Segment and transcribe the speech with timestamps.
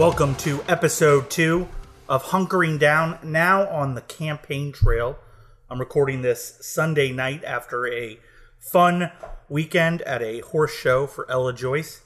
[0.00, 1.68] Welcome to episode two
[2.08, 5.18] of Hunkering Down, now on the campaign trail.
[5.68, 8.18] I'm recording this Sunday night after a
[8.58, 9.12] fun
[9.50, 12.00] weekend at a horse show for Ella Joyce.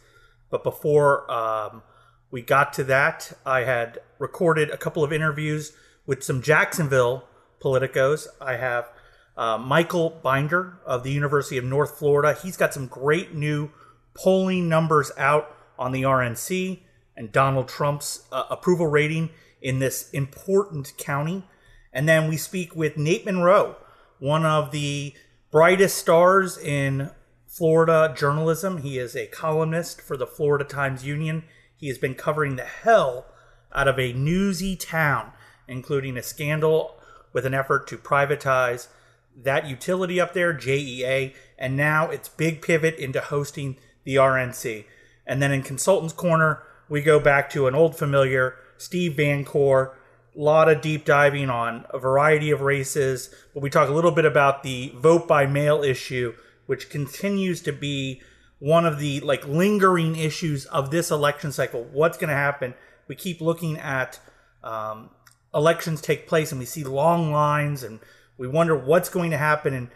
[0.51, 1.85] But before um,
[2.33, 5.73] we got to that, I had recorded a couple of interviews
[6.05, 7.29] with some Jacksonville
[7.63, 8.27] politicos.
[8.41, 8.89] I have
[9.37, 12.37] uh, Michael Binder of the University of North Florida.
[12.43, 13.71] He's got some great new
[14.15, 16.81] polling numbers out on the RNC
[17.17, 21.45] and Donald Trump's uh, approval rating in this important county.
[21.93, 23.77] And then we speak with Nate Monroe,
[24.19, 25.15] one of the
[25.51, 27.11] brightest stars in
[27.47, 28.79] Florida journalism.
[28.79, 31.45] He is a columnist for the Florida Times Union.
[31.77, 33.27] He has been covering the hell
[33.73, 35.33] out of a newsy town,
[35.69, 37.01] including a scandal
[37.33, 38.89] with an effort to privatize
[39.37, 44.85] that utility up there, JEA, and now its big pivot into hosting the RNC.
[45.27, 49.95] And then in Consultants Corner, we go back to an old familiar, Steve Vancore.
[50.37, 54.11] A lot of deep diving on a variety of races, but we talk a little
[54.11, 56.35] bit about the vote by mail issue,
[56.67, 58.21] which continues to be
[58.59, 61.85] one of the like lingering issues of this election cycle.
[61.85, 62.75] What's going to happen?
[63.07, 64.19] We keep looking at
[64.65, 65.11] um,
[65.55, 68.01] elections take place, and we see long lines, and
[68.37, 69.73] we wonder what's going to happen.
[69.73, 69.89] And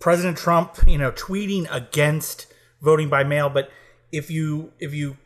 [0.00, 2.46] President Trump, you know, tweeting against
[2.82, 3.70] voting by mail, but
[4.10, 5.16] if you if you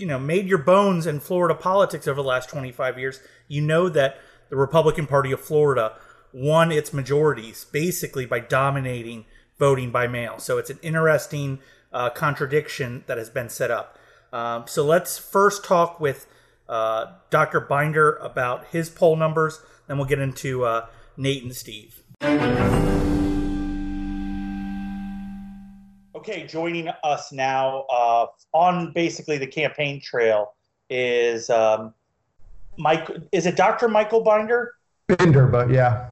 [0.00, 3.88] you know made your bones in Florida politics over the last 25 years, you know
[3.88, 5.96] that the Republican Party of Florida
[6.32, 9.24] won its majorities basically by dominating
[9.58, 10.38] voting by mail.
[10.38, 11.60] So it's an interesting
[11.92, 13.98] uh, contradiction that has been set up.
[14.32, 16.26] Um, so let's first talk with
[16.68, 17.60] uh, Dr.
[17.60, 19.60] Binder about his poll numbers.
[19.86, 22.02] Then we'll get into uh, Nate and Steve.
[26.20, 30.52] Okay, joining us now uh, on basically the campaign trail
[30.90, 31.94] is um,
[32.76, 33.08] Mike.
[33.32, 33.88] Is it Dr.
[33.88, 34.74] Michael Binder?
[35.06, 36.10] Binder, but yeah.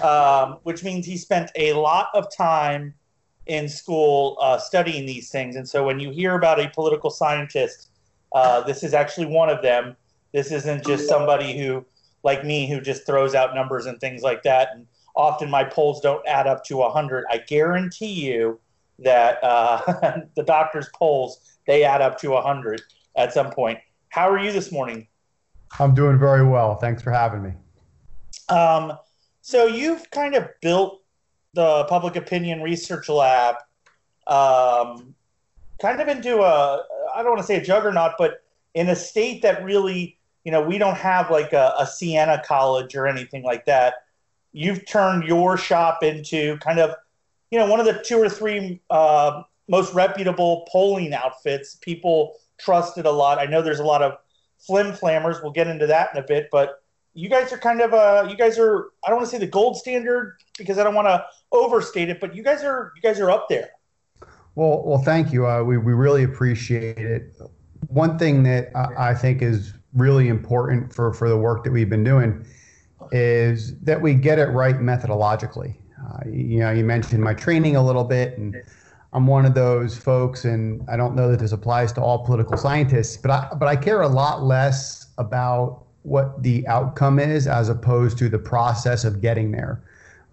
[0.00, 2.94] Um, which means he spent a lot of time
[3.44, 5.56] in school uh, studying these things.
[5.56, 7.90] And so when you hear about a political scientist,
[8.32, 9.94] uh, this is actually one of them.
[10.32, 11.84] This isn't just somebody who,
[12.22, 14.70] like me, who just throws out numbers and things like that.
[14.72, 17.26] And often my polls don't add up to 100.
[17.30, 18.58] I guarantee you
[18.98, 22.82] that uh, the doctor's polls they add up to 100
[23.16, 23.78] at some point.
[24.08, 25.06] How are you this morning?
[25.78, 26.76] I'm doing very well.
[26.76, 27.52] Thanks for having me.
[28.48, 28.94] Um,
[29.42, 31.02] so you've kind of built
[31.54, 33.56] the public opinion research lab
[34.28, 35.14] um,
[35.80, 36.84] kind of into a
[37.14, 38.44] I don't want to say a juggernaut, but
[38.74, 42.94] in a state that really you know we don't have like a, a Siena College
[42.94, 43.94] or anything like that.
[44.52, 46.94] You've turned your shop into kind of
[47.50, 51.76] you know, one of the two or three uh, most reputable polling outfits.
[51.76, 53.38] People trusted a lot.
[53.38, 54.18] I know there's a lot of
[54.58, 55.42] flim flammers.
[55.42, 56.82] We'll get into that in a bit, but
[57.14, 59.50] you guys are kind of uh, you guys are I don't want to say the
[59.50, 63.20] gold standard because I don't want to overstate it, but you guys are you guys
[63.20, 63.70] are up there.
[64.54, 65.46] Well, well, thank you.
[65.46, 67.36] Uh, we we really appreciate it.
[67.88, 71.90] One thing that I, I think is really important for for the work that we've
[71.90, 72.44] been doing
[73.12, 75.76] is that we get it right methodologically.
[76.08, 78.56] Uh, you know, you mentioned my training a little bit, and
[79.12, 82.56] I'm one of those folks, and I don't know that this applies to all political
[82.56, 87.68] scientists, but I, but I care a lot less about what the outcome is as
[87.68, 89.82] opposed to the process of getting there.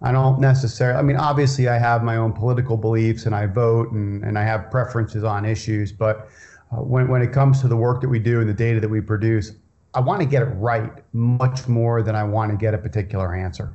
[0.02, 3.92] I don't necessarily, I mean, obviously, I have my own political beliefs and I vote
[3.92, 6.30] and, and I have preferences on issues, but
[6.72, 8.90] uh, when, when it comes to the work that we do and the data that
[8.90, 9.53] we produce,
[9.94, 13.34] I want to get it right much more than I want to get a particular
[13.34, 13.74] answer.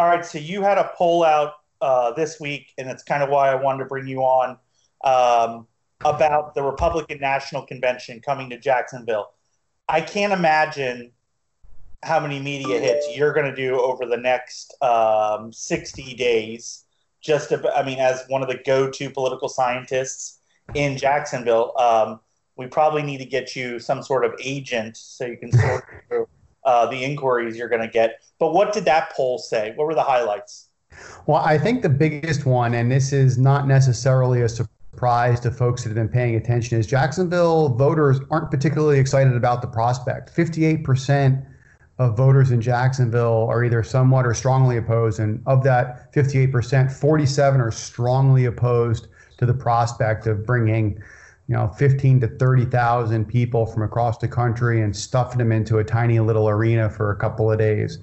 [0.00, 3.28] All right, so you had a poll out uh, this week, and it's kind of
[3.28, 4.56] why I wanted to bring you on
[5.04, 5.66] um,
[6.06, 9.34] about the Republican National Convention coming to Jacksonville.
[9.90, 11.12] I can't imagine
[12.02, 16.86] how many media hits you're going to do over the next um, 60 days.
[17.20, 20.38] Just, I mean, as one of the go-to political scientists
[20.72, 22.20] in Jacksonville, um,
[22.56, 26.26] we probably need to get you some sort of agent so you can sort through
[26.70, 28.22] uh, the inquiries you're going to get.
[28.38, 29.72] But what did that poll say?
[29.74, 30.68] What were the highlights?
[31.26, 35.82] Well, I think the biggest one, and this is not necessarily a surprise to folks
[35.82, 40.34] that have been paying attention, is Jacksonville voters aren't particularly excited about the prospect.
[40.34, 41.44] 58%
[41.98, 47.60] of voters in Jacksonville are either somewhat or strongly opposed, and of that 58%, 47
[47.60, 49.08] are strongly opposed
[49.38, 51.02] to the prospect of bringing
[51.50, 55.84] you know 15 to 30,000 people from across the country and stuffing them into a
[55.84, 57.98] tiny little arena for a couple of days.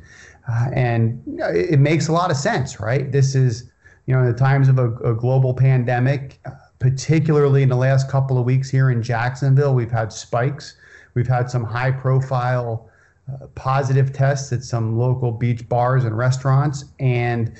[0.50, 3.10] Uh, and it, it, makes a lot of sense, right?
[3.10, 3.72] This is,
[4.06, 8.12] you know, in the times of a, a global pandemic, uh, particularly in the last
[8.12, 10.76] couple of weeks here in Jacksonville, we've had spikes.
[11.14, 12.90] We've had some high profile
[13.32, 16.84] uh, positive tests at some local beach bars and restaurants.
[17.00, 17.54] And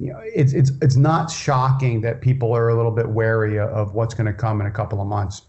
[0.00, 3.94] you know, it's, it's, it's not shocking that people are a little bit wary of
[3.94, 5.42] what's going to come in a couple of months.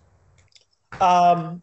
[1.00, 1.62] Um,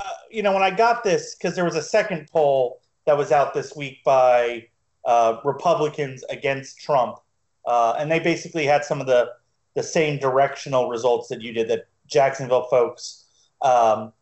[0.00, 3.30] uh, you know, when I got this, because there was a second poll that was
[3.30, 4.66] out this week by
[5.04, 7.18] uh, Republicans against Trump,
[7.66, 9.32] uh, and they basically had some of the
[9.74, 11.68] the same directional results that you did.
[11.68, 13.26] That Jacksonville folks
[13.62, 14.12] um,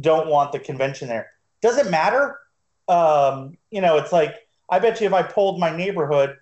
[0.00, 1.30] don't want the convention there.
[1.60, 2.38] Does it matter?
[2.88, 6.38] Um, you know, it's like I bet you if I polled my neighborhood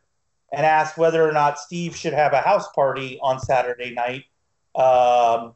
[0.52, 4.24] and asked whether or not Steve should have a house party on Saturday night,
[4.74, 5.54] um,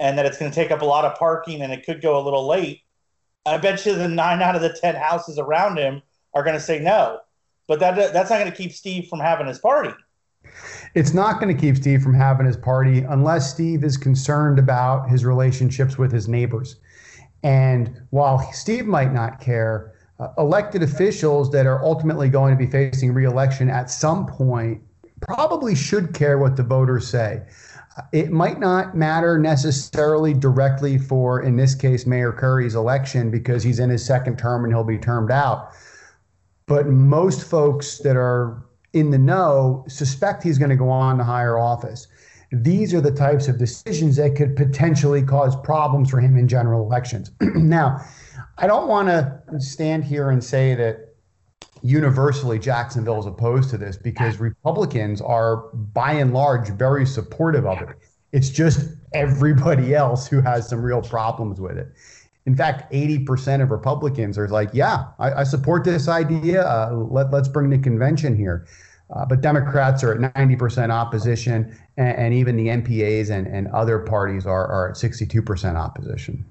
[0.00, 2.18] and that it's going to take up a lot of parking and it could go
[2.18, 2.82] a little late,
[3.44, 6.02] I bet you the nine out of the ten houses around him
[6.34, 7.20] are going to say no.
[7.68, 9.94] But that that's not going to keep Steve from having his party.
[10.94, 15.08] It's not going to keep Steve from having his party unless Steve is concerned about
[15.08, 16.76] his relationships with his neighbors.
[17.42, 19.94] And while Steve might not care,
[20.38, 24.80] elected officials that are ultimately going to be facing reelection at some point
[25.20, 27.42] probably should care what the voters say.
[28.12, 33.78] It might not matter necessarily directly for, in this case, Mayor Curry's election because he's
[33.78, 35.72] in his second term and he'll be termed out.
[36.66, 41.24] But most folks that are in the know suspect he's going to go on to
[41.24, 42.08] higher office.
[42.50, 46.84] These are the types of decisions that could potentially cause problems for him in general
[46.84, 47.30] elections.
[47.40, 48.04] now,
[48.58, 51.14] I don't want to stand here and say that
[51.82, 57.80] universally Jacksonville is opposed to this because Republicans are by and large very supportive of
[57.82, 57.96] it.
[58.32, 61.88] It's just everybody else who has some real problems with it.
[62.46, 66.66] In fact, 80% of Republicans are like, yeah, I, I support this idea.
[66.66, 68.66] Uh, let, let's bring the convention here.
[69.14, 73.98] Uh, but Democrats are at 90% opposition, and, and, even the NPAs and, and other
[73.98, 76.44] parties are, are at 62% opposition.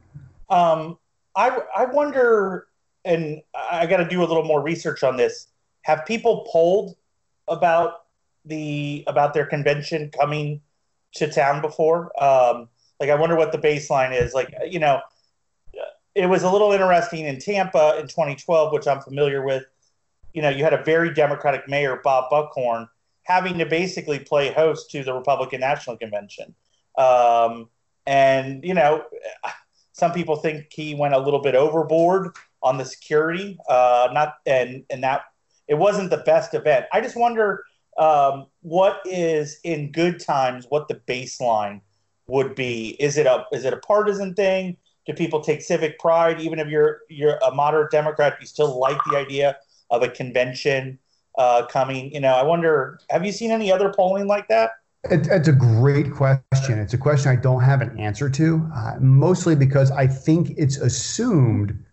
[0.49, 0.99] Um,
[1.35, 2.67] I, I wonder,
[3.05, 5.47] and I got to do a little more research on this.
[5.83, 6.95] Have people polled
[7.47, 8.05] about
[8.45, 10.61] the about their convention coming
[11.15, 12.11] to town before?
[12.21, 12.69] Um,
[12.99, 14.33] like, I wonder what the baseline is.
[14.33, 15.01] Like, you know,
[16.13, 19.63] it was a little interesting in Tampa in 2012, which I'm familiar with.
[20.33, 22.87] You know, you had a very Democratic mayor, Bob Buckhorn,
[23.23, 26.53] having to basically play host to the Republican National Convention.
[26.97, 27.69] Um,
[28.05, 29.03] and, you know,
[30.01, 33.55] some people think he went a little bit overboard on the security.
[33.69, 35.21] Uh, not and and that
[35.67, 36.87] it wasn't the best event.
[36.91, 37.63] I just wonder
[37.99, 41.81] um, what is in good times what the baseline
[42.25, 42.95] would be.
[42.99, 44.75] Is it a is it a partisan thing?
[45.05, 46.41] Do people take civic pride?
[46.41, 49.57] Even if you're you're a moderate Democrat, you still like the idea
[49.91, 50.97] of a convention
[51.37, 52.11] uh, coming.
[52.11, 52.99] You know, I wonder.
[53.11, 54.71] Have you seen any other polling like that?
[55.09, 56.77] It, it's a great question.
[56.77, 60.77] It's a question I don't have an answer to, uh, mostly because I think it's
[60.77, 61.83] assumed,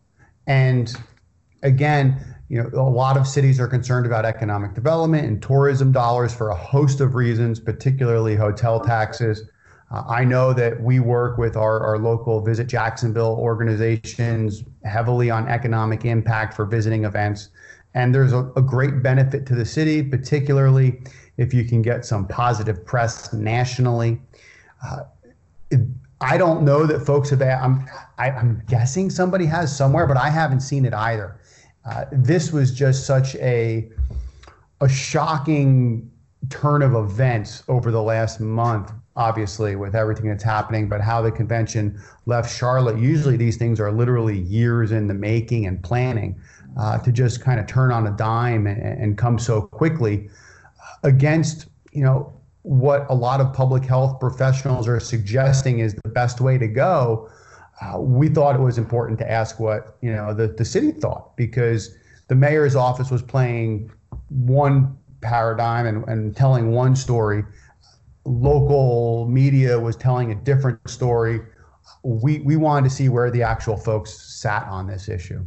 [0.47, 0.95] and
[1.63, 6.35] again, you know, a lot of cities are concerned about economic development and tourism dollars
[6.35, 9.49] for a host of reasons, particularly hotel taxes.
[9.91, 15.49] Uh, I know that we work with our, our local Visit Jacksonville organizations heavily on
[15.49, 17.49] economic impact for visiting events.
[17.95, 21.01] And there's a, a great benefit to the city, particularly
[21.39, 24.21] if you can get some positive press nationally.
[24.85, 25.05] Uh,
[25.71, 25.81] it,
[26.21, 27.41] I don't know that folks have.
[27.41, 27.87] I'm,
[28.19, 31.41] I, am i am guessing somebody has somewhere, but I haven't seen it either.
[31.85, 33.89] Uh, this was just such a
[34.81, 36.11] a shocking
[36.51, 41.31] turn of events over the last month obviously with everything that's happening, but how the
[41.31, 42.97] convention left Charlotte.
[42.99, 46.41] Usually these things are literally years in the making and planning
[46.79, 50.31] uh, to just kind of turn on a dime and, and come so quickly
[51.03, 56.41] against, you know, what a lot of public health professionals are suggesting is the best
[56.41, 57.31] way to go.
[57.81, 61.37] Uh, we thought it was important to ask what you know the, the city thought
[61.37, 63.91] because the mayor's office was playing
[64.29, 67.45] one paradigm and, and telling one story
[68.29, 71.41] local media was telling a different story.
[72.03, 75.45] We we wanted to see where the actual folks sat on this issue.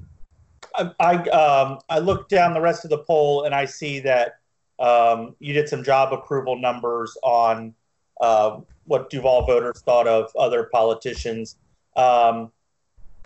[0.76, 4.40] I I, um, I looked down the rest of the poll and I see that
[4.82, 7.74] um, you did some job approval numbers on
[8.20, 11.58] uh, what Duval voters thought of other politicians.
[11.96, 12.52] Um,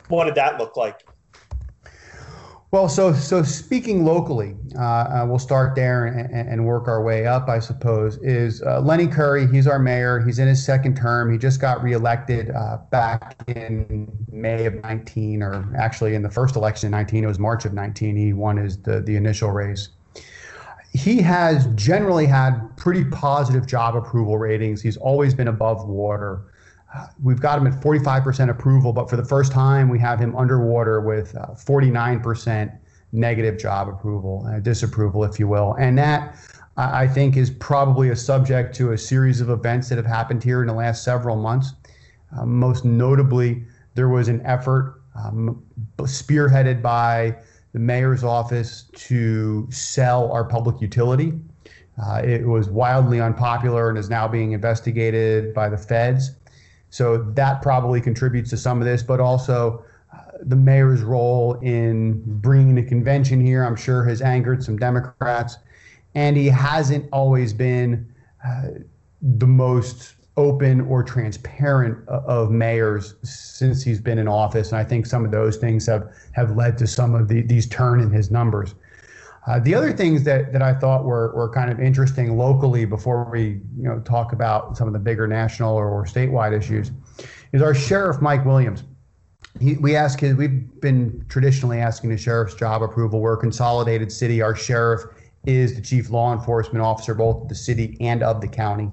[0.10, 1.08] what did that look like?
[2.72, 7.26] Well, so so speaking locally, uh, uh, we'll start there and, and, work our way
[7.26, 8.18] up, I suppose.
[8.18, 9.48] Is uh, Lenny Curry?
[9.48, 10.20] He's our mayor.
[10.20, 11.32] He's in his second term.
[11.32, 16.58] He just got reelected uh, back in May of 19, or actually in the first
[16.58, 17.24] election in 19.
[17.24, 18.18] It was March of 19.
[18.18, 19.90] He won his the, the initial race.
[20.96, 24.82] He has generally had pretty positive job approval ratings.
[24.82, 26.46] He's always been above water.
[27.22, 31.02] we've got him at 45% approval, but for the first time, we have him underwater
[31.02, 32.78] with uh, 49%
[33.12, 35.74] negative job approval, uh, disapproval, if you will.
[35.74, 36.38] And that,
[36.78, 40.62] I think, is probably a subject to a series of events that have happened here
[40.62, 41.74] in the last several months.
[42.38, 45.64] Uh, most notably, there was an effort um,
[46.02, 47.36] spearheaded by
[47.76, 51.34] the mayor's office to sell our public utility.
[52.02, 56.38] Uh, it was wildly unpopular and is now being investigated by the feds.
[56.90, 62.24] So that probably contributes to some of this, but also uh, the mayor's role in
[62.40, 65.58] bringing the convention here, I'm sure, has angered some Democrats.
[66.14, 68.10] And he hasn't always been
[68.48, 68.68] uh,
[69.22, 74.72] the most open or transparent of mayors since he's been in office.
[74.72, 77.68] And I think some of those things have, have led to some of the, these
[77.68, 78.76] turn in his numbers.
[79.48, 83.30] Uh, the other things that, that I thought were, were kind of interesting locally before
[83.32, 86.92] we you know talk about some of the bigger national or, or statewide issues
[87.52, 88.84] is our sheriff Mike Williams.
[89.60, 93.22] He, we ask his, we've been traditionally asking the sheriff's job approval.
[93.22, 94.42] We're a consolidated city.
[94.42, 95.04] Our sheriff
[95.46, 98.92] is the chief law enforcement officer both of the city and of the county.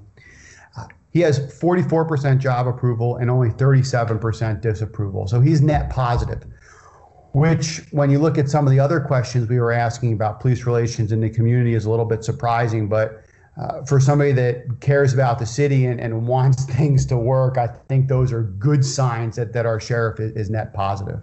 [1.13, 5.27] He has 44% job approval and only 37% disapproval.
[5.27, 6.43] So he's net positive
[7.33, 10.65] which, when you look at some of the other questions we were asking about police
[10.65, 12.87] relations in the community, is a little bit surprising.
[12.87, 13.23] But
[13.59, 17.67] uh, for somebody that cares about the city and, and wants things to work, I
[17.67, 21.21] think those are good signs that, that our sheriff is, is net positive.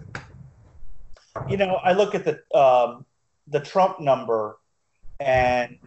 [1.49, 3.05] You know, I look at the um,
[3.47, 4.57] the Trump number,
[5.21, 5.77] and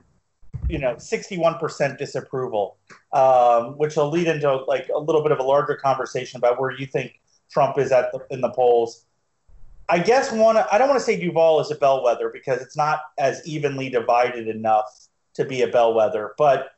[0.71, 2.79] you know, 61% disapproval,
[3.15, 6.73] um, which will lead into like a little bit of a larger conversation about where
[6.73, 9.07] you think Trump is at the, in the polls.
[9.89, 10.57] I guess one.
[10.57, 14.49] I don't want to say Duval is a bellwether because it's not as evenly divided
[14.49, 16.35] enough to be a bellwether.
[16.37, 16.71] But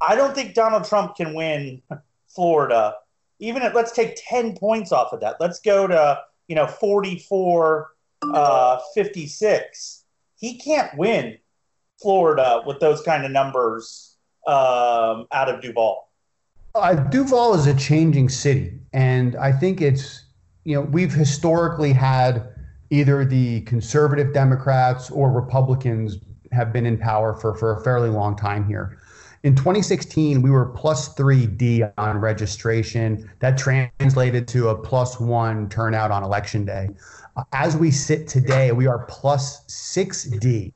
[0.00, 1.82] I don't think Donald Trump can win
[2.28, 2.94] Florida.
[3.38, 5.36] Even if let's take ten points off of that.
[5.38, 7.90] Let's go to you know 44,
[8.32, 10.04] uh, 56.
[10.38, 11.38] He can't win
[12.00, 14.15] Florida with those kind of numbers
[14.46, 16.08] um, out of Duval.
[16.74, 20.26] Uh, Duval is a changing city, and I think it's
[20.66, 22.48] you know, we've historically had
[22.90, 26.18] either the conservative Democrats or Republicans
[26.50, 28.98] have been in power for, for a fairly long time here.
[29.44, 33.30] In 2016, we were plus 3D on registration.
[33.38, 36.88] That translated to a plus one turnout on election day.
[37.52, 40.72] As we sit today, we are plus 6D.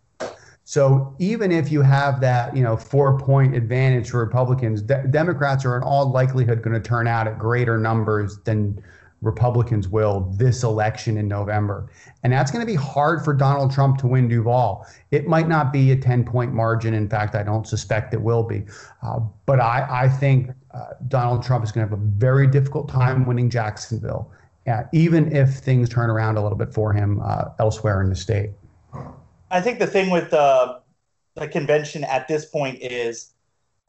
[0.70, 5.64] So even if you have that, you know, four point advantage for Republicans, de- Democrats
[5.64, 8.80] are in all likelihood going to turn out at greater numbers than
[9.20, 11.90] Republicans will this election in November.
[12.22, 14.86] And that's going to be hard for Donald Trump to win Duval.
[15.10, 16.94] It might not be a 10 point margin.
[16.94, 18.64] In fact, I don't suspect it will be.
[19.02, 22.88] Uh, but I, I think uh, Donald Trump is going to have a very difficult
[22.88, 24.30] time winning Jacksonville,
[24.68, 28.14] uh, even if things turn around a little bit for him uh, elsewhere in the
[28.14, 28.50] state.
[29.50, 30.78] I think the thing with uh,
[31.35, 33.33] the convention at this point is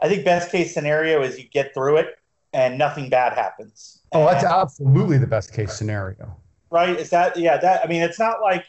[0.01, 2.17] I think best case scenario is you get through it
[2.53, 6.35] and nothing bad happens Oh, that's absolutely the best case scenario.
[6.69, 6.97] Right?
[6.97, 7.57] Is that yeah?
[7.57, 8.65] That I mean, it's not like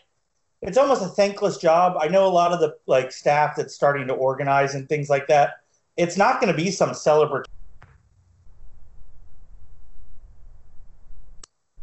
[0.60, 1.96] it's almost a thankless job.
[2.00, 5.26] I know a lot of the like staff that's starting to organize and things like
[5.28, 5.60] that.
[5.96, 7.44] It's not going to be some celebratory.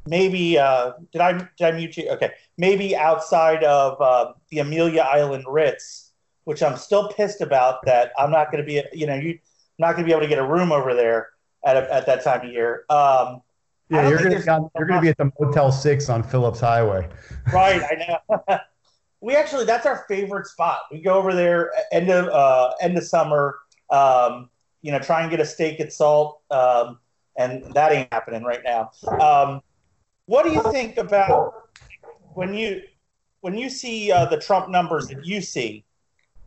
[0.09, 2.09] Maybe uh, did I did I mute you?
[2.09, 6.13] Okay, maybe outside of uh, the Amelia Island Ritz,
[6.45, 9.37] which I'm still pissed about that I'm not going to be you know you
[9.77, 11.29] not going to be able to get a room over there
[11.63, 12.85] at a, at that time of year.
[12.89, 13.43] Um,
[13.91, 17.07] yeah, you're gonna, be you're gonna be at the Motel Six on Phillips Highway.
[17.53, 18.57] right, I know.
[19.21, 20.79] we actually that's our favorite spot.
[20.91, 23.59] We go over there end of uh, end of summer.
[23.91, 24.49] Um,
[24.81, 26.97] you know, try and get a steak at Salt, um,
[27.37, 28.89] and that ain't happening right now.
[29.07, 29.61] Um,
[30.29, 31.69] what do you think about
[32.35, 32.83] when you
[33.41, 35.83] when you see uh, the Trump numbers that you see,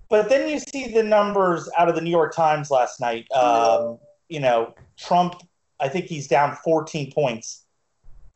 [0.09, 3.27] but then you see the numbers out of the New York Times last night?
[3.33, 3.99] Um,
[4.29, 5.43] you know, Trump
[5.81, 7.65] I think he's down 14 points.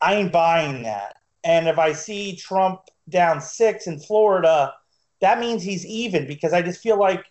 [0.01, 1.15] I ain't buying that.
[1.45, 4.73] And if I see Trump down six in Florida,
[5.21, 7.23] that means he's even because I just feel like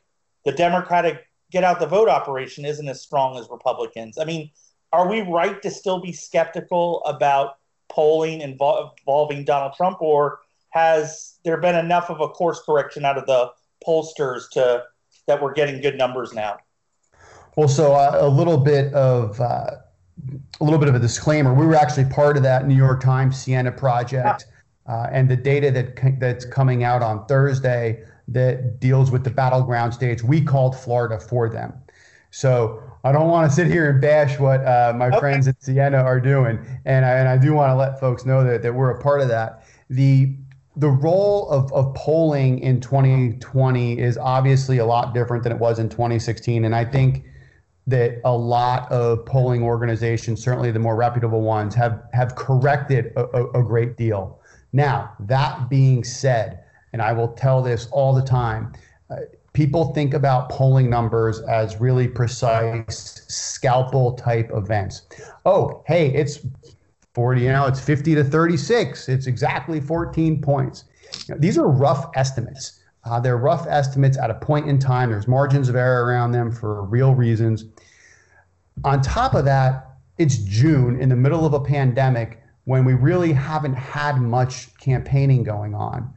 [0.47, 4.17] the Democratic get out the vote operation isn't as strong as Republicans.
[4.17, 4.51] I mean,
[4.91, 7.59] are we right to still be skeptical about
[7.89, 10.41] polling involving Donald Trump, or
[10.71, 13.51] has there been enough of a course correction out of the
[13.87, 14.83] pollsters to
[15.27, 16.59] that we're getting good numbers now?
[17.57, 19.71] Well, so uh, a little bit of uh,
[20.61, 21.55] a little bit of a disclaimer.
[21.55, 24.47] We were actually part of that New York Times Siena project,
[24.87, 29.95] uh, and the data that that's coming out on Thursday that deals with the battleground
[29.95, 30.23] states.
[30.23, 31.73] We called Florida for them.
[32.31, 35.21] So I don't want to sit here and bash what uh, my okay.
[35.21, 38.43] friends at Siena are doing, and I, and I do want to let folks know
[38.43, 39.65] that, that we're a part of that.
[39.91, 40.35] The
[40.75, 45.79] the role of, of polling in 2020 is obviously a lot different than it was
[45.79, 47.25] in 2016, and I think
[47.87, 53.25] that a lot of polling organizations, certainly the more reputable ones, have have corrected a,
[53.27, 54.41] a, a great deal.
[54.73, 58.73] Now that being said, and I will tell this all the time.
[59.09, 59.19] Uh,
[59.57, 65.07] people think about polling numbers as really precise scalpel type events.
[65.47, 66.41] Oh, hey, it's
[67.15, 69.09] 40, you know, it's 50 to 36.
[69.09, 70.85] It's exactly 14 points.
[71.39, 72.83] These are rough estimates.
[73.05, 75.09] Uh, they're rough estimates at a point in time.
[75.09, 77.65] There's margins of error around them for real reasons.
[78.85, 83.33] On top of that, it's June in the middle of a pandemic when we really
[83.33, 86.13] haven't had much campaigning going on.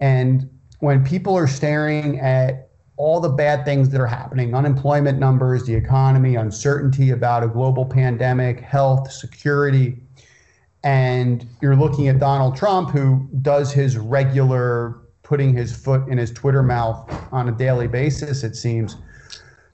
[0.00, 2.70] And when people are staring at
[3.02, 7.84] all the bad things that are happening unemployment numbers, the economy, uncertainty about a global
[7.84, 9.96] pandemic, health, security.
[10.84, 16.30] And you're looking at Donald Trump, who does his regular putting his foot in his
[16.30, 18.96] Twitter mouth on a daily basis, it seems.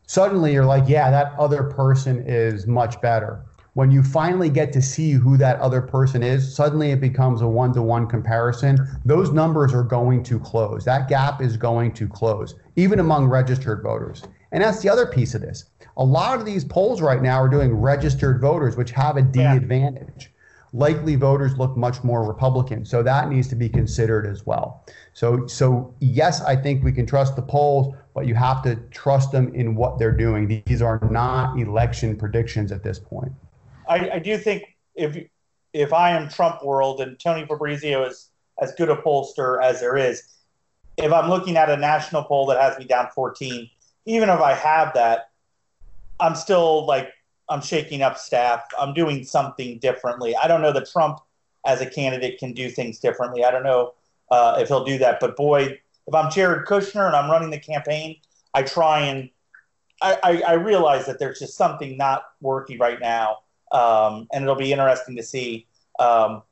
[0.07, 3.45] Suddenly you're like, yeah, that other person is much better
[3.79, 7.47] when you finally get to see who that other person is, suddenly it becomes a
[7.47, 8.77] one to one comparison.
[9.05, 10.85] Those numbers are going to close.
[10.85, 14.25] That gap is going to close, even among registered voters.
[14.51, 15.67] And that's the other piece of this.
[15.97, 19.39] A lot of these polls right now are doing registered voters, which have a D
[19.39, 19.55] yeah.
[19.55, 20.33] advantage.
[20.73, 24.85] Likely voters look much more Republican, so that needs to be considered as well.
[25.13, 29.31] So, so yes, I think we can trust the polls, but you have to trust
[29.31, 30.63] them in what they're doing.
[30.67, 33.31] These are not election predictions at this point.
[33.89, 35.17] I, I do think if
[35.73, 38.31] if I am Trump world and Tony Fabrizio is
[38.61, 40.23] as good a pollster as there is,
[40.97, 43.69] if I'm looking at a national poll that has me down 14,
[44.07, 45.31] even if I have that,
[46.21, 47.11] I'm still like
[47.49, 48.65] I'm shaking up staff.
[48.79, 50.37] I'm doing something differently.
[50.37, 51.21] I don't know that Trump
[51.67, 53.45] as a candidate can do things differently.
[53.45, 53.95] I don't know
[54.31, 55.19] uh, if he'll do that.
[55.21, 58.17] But boy, if I'm Jared Kushner and I'm running the campaign,
[58.55, 59.31] I try and
[60.01, 63.39] I, I, I realize that there's just something not working right now
[63.73, 65.67] um, and it'll be interesting to see
[65.99, 66.43] um,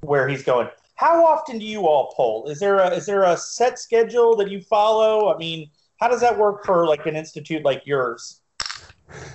[0.00, 0.68] where he's going.
[0.96, 2.48] How often do you all poll?
[2.48, 5.34] Is there a is there a set schedule that you follow?
[5.34, 8.40] I mean, how does that work for like an institute like yours?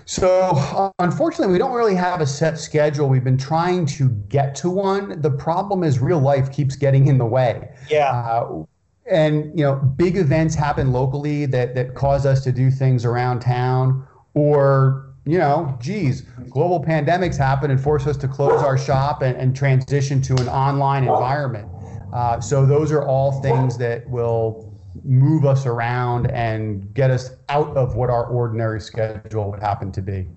[0.05, 3.09] So, uh, unfortunately, we don't really have a set schedule.
[3.09, 5.21] We've been trying to get to one.
[5.21, 7.69] The problem is real life keeps getting in the way.
[7.89, 8.11] Yeah.
[8.11, 8.63] Uh,
[9.09, 13.39] and you know, big events happen locally that that cause us to do things around
[13.39, 19.23] town, or you know, geez, global pandemics happen and force us to close our shop
[19.23, 21.67] and, and transition to an online environment.
[22.13, 24.71] Uh, so those are all things that will
[25.03, 30.01] move us around and get us out of what our ordinary schedule would happen to
[30.01, 30.27] be.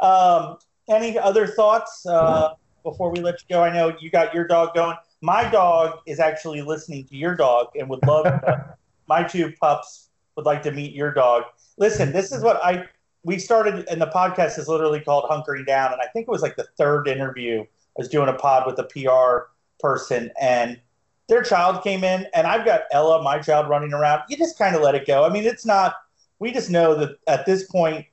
[0.00, 3.62] Um, any other thoughts uh, before we let you go?
[3.62, 4.96] I know you got your dog going.
[5.22, 8.40] My dog is actually listening to your dog and would love.
[9.08, 11.44] my two pups would like to meet your dog.
[11.78, 12.86] Listen, this is what I
[13.24, 15.92] we started, and the podcast is literally called Hunkering Down.
[15.92, 17.62] And I think it was like the third interview.
[17.62, 19.50] I was doing a pod with a PR
[19.80, 20.80] person, and
[21.28, 24.22] their child came in, and I've got Ella, my child, running around.
[24.28, 25.24] You just kind of let it go.
[25.24, 25.96] I mean, it's not.
[26.38, 28.06] We just know that at this point,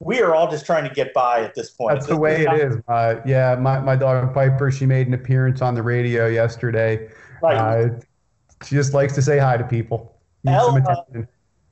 [0.00, 1.94] we are all just trying to get by at this point.
[1.94, 2.76] That's the way it is.
[2.88, 7.10] Uh, yeah, my, my dog Piper, she made an appearance on the radio yesterday.
[7.42, 7.56] Right.
[7.56, 8.00] Uh,
[8.64, 10.14] she just likes to say hi to people.
[10.46, 10.82] Ella,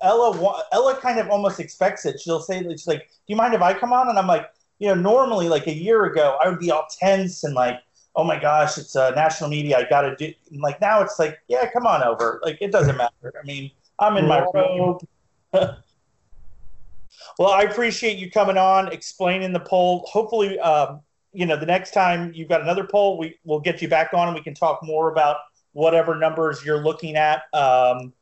[0.02, 2.20] Ella Ella kind of almost expects it.
[2.20, 4.88] She'll say she's like, "Do you mind if I come on?" And I'm like, you
[4.88, 7.80] know, normally like a year ago, I would be all tense and like,
[8.14, 9.78] "Oh my gosh, it's uh, national media.
[9.78, 12.40] I got to do." And like now, it's like, "Yeah, come on over.
[12.42, 13.32] Like it doesn't matter.
[13.40, 15.00] I mean, I'm in my robe."
[15.52, 20.06] well, I appreciate you coming on, explaining the poll.
[20.10, 21.00] Hopefully, um,
[21.32, 24.28] you know, the next time you've got another poll, we will get you back on
[24.28, 25.36] and we can talk more about
[25.72, 27.42] whatever numbers you're looking at.
[27.52, 28.12] Um,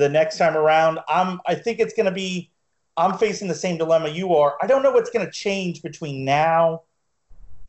[0.00, 0.98] the next time around.
[1.08, 2.50] I'm I think it's going to be
[2.96, 4.56] I'm facing the same dilemma you are.
[4.60, 6.82] I don't know what's going to change between now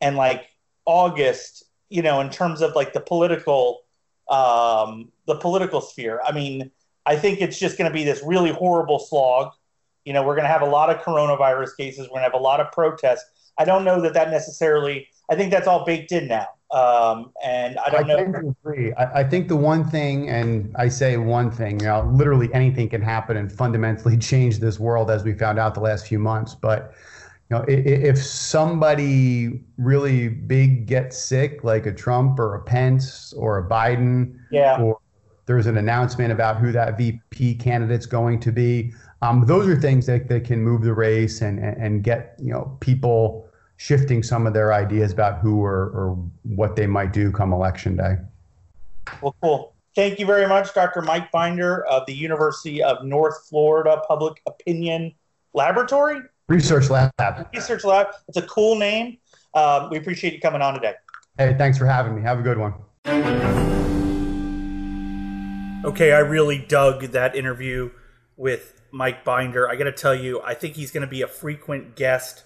[0.00, 0.48] and like
[0.86, 3.82] August, you know, in terms of like the political
[4.30, 6.20] um the political sphere.
[6.24, 6.70] I mean,
[7.04, 9.52] I think it's just going to be this really horrible slog.
[10.06, 12.34] You know, we're going to have a lot of coronavirus cases, we're going to have
[12.34, 13.52] a lot of protests.
[13.58, 16.48] I don't know that that necessarily I think that's all baked in now.
[16.72, 18.54] Um, and I don't I know.
[18.64, 18.94] agree.
[18.94, 22.88] I, I, think the one thing, and I say one thing, you know, literally anything
[22.88, 26.54] can happen and fundamentally change this world, as we found out the last few months.
[26.54, 26.94] But
[27.50, 33.34] you know, if, if somebody really big gets sick, like a Trump or a Pence
[33.34, 34.80] or a Biden, yeah.
[34.80, 34.98] or
[35.44, 40.06] there's an announcement about who that VP candidate's going to be, Um, those are things
[40.06, 43.46] that, that can move the race and, and, and get you know people
[43.82, 47.96] shifting some of their ideas about who or, or what they might do come election
[47.96, 48.16] day.
[49.20, 49.74] Well, cool.
[49.96, 51.02] Thank you very much, Dr.
[51.02, 55.12] Mike Binder of the University of North Florida Public Opinion
[55.52, 56.20] Laboratory.
[56.48, 57.10] Research Lab.
[57.52, 58.06] Research Lab.
[58.28, 59.18] It's a cool name.
[59.52, 60.94] Um, we appreciate you coming on today.
[61.36, 62.22] Hey, thanks for having me.
[62.22, 62.74] Have a good one.
[65.84, 67.90] Okay, I really dug that interview
[68.36, 69.68] with Mike Binder.
[69.68, 72.44] I got to tell you, I think he's going to be a frequent guest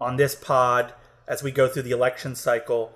[0.00, 0.92] on this pod
[1.28, 2.92] as we go through the election cycle.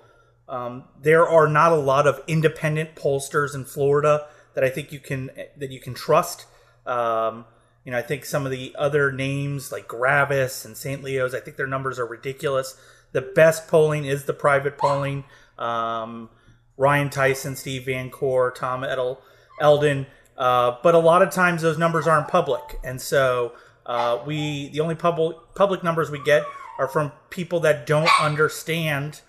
[0.47, 4.99] Um, there are not a lot of independent pollsters in Florida that I think you
[4.99, 6.45] can that you can trust.
[6.85, 7.45] Um,
[7.83, 11.03] you know, I think some of the other names like Gravis and St.
[11.03, 12.75] Leo's, I think their numbers are ridiculous.
[13.11, 15.23] The best polling is the private polling.
[15.57, 16.29] Um,
[16.77, 19.21] Ryan Tyson, Steve Vancore, Tom Edel,
[19.61, 20.07] Eldon.
[20.37, 23.53] Uh, but a lot of times those numbers aren't public, and so
[23.85, 26.43] uh, we the only public public numbers we get
[26.77, 29.21] are from people that don't understand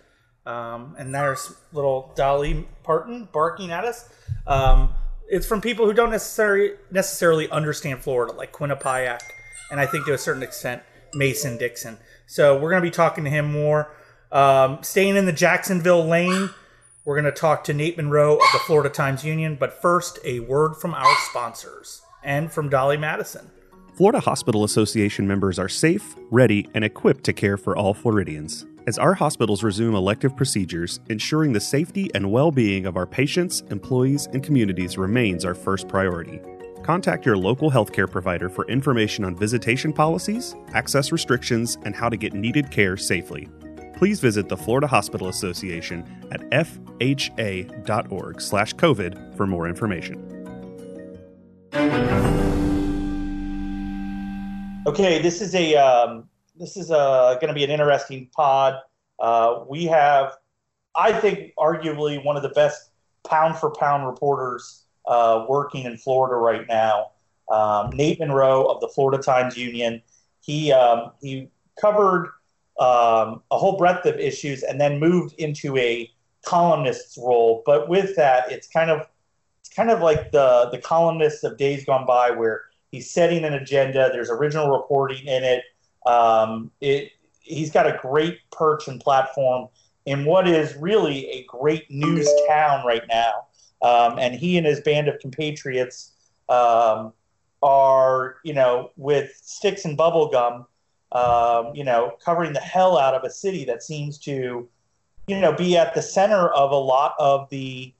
[0.47, 4.09] um, and there's little Dolly Parton barking at us.
[4.47, 4.95] Um,
[5.29, 9.21] it's from people who don't necessarily necessarily understand Florida, like Quinnipiac,
[9.73, 10.83] and I think to a certain extent
[11.15, 11.99] Mason Dixon.
[12.27, 13.91] So we're going to be talking to him more.
[14.31, 16.51] Um, staying in the Jacksonville lane,
[17.05, 19.57] we're going to talk to Nate Monroe of the Florida Times Union.
[19.59, 23.51] But first, a word from our sponsors and from Dolly Madison.
[23.97, 28.67] Florida Hospital Association members are safe, ready, and equipped to care for all Floridians.
[28.87, 33.63] As our hospitals resume elective procedures, ensuring the safety and well being of our patients,
[33.71, 36.43] employees, and communities remains our first priority.
[36.83, 42.19] Contact your local healthcare provider for information on visitation policies, access restrictions, and how to
[42.19, 43.49] get needed care safely.
[43.95, 50.23] Please visit the Florida Hospital Association at fha.org/covid for more information.
[54.87, 58.77] Okay, this is a um, this is uh, going to be an interesting pod.
[59.19, 60.35] Uh, we have,
[60.95, 62.91] I think, arguably one of the best
[63.29, 67.11] pound for pound reporters uh, working in Florida right now.
[67.51, 70.01] Um, Nate Monroe of the Florida Times Union.
[70.41, 72.29] He um, he covered
[72.79, 76.09] um, a whole breadth of issues and then moved into a
[76.45, 77.65] columnist's role.
[77.67, 79.05] But with that, it's kind of
[79.59, 82.67] it's kind of like the the columnists of days gone by, where
[82.97, 84.09] he's setting an agenda.
[84.11, 85.63] There's original reporting in it.
[86.07, 89.69] Um, it he's got a great perch and platform
[90.07, 93.47] in what is really a great news town right now.
[93.83, 96.13] Um, and he and his band of compatriots
[96.49, 97.13] um,
[97.63, 100.67] are, you know, with sticks and bubble gum,
[101.13, 104.69] um, you know, covering the hell out of a city that seems to,
[105.27, 107.93] you know, be at the center of a lot of the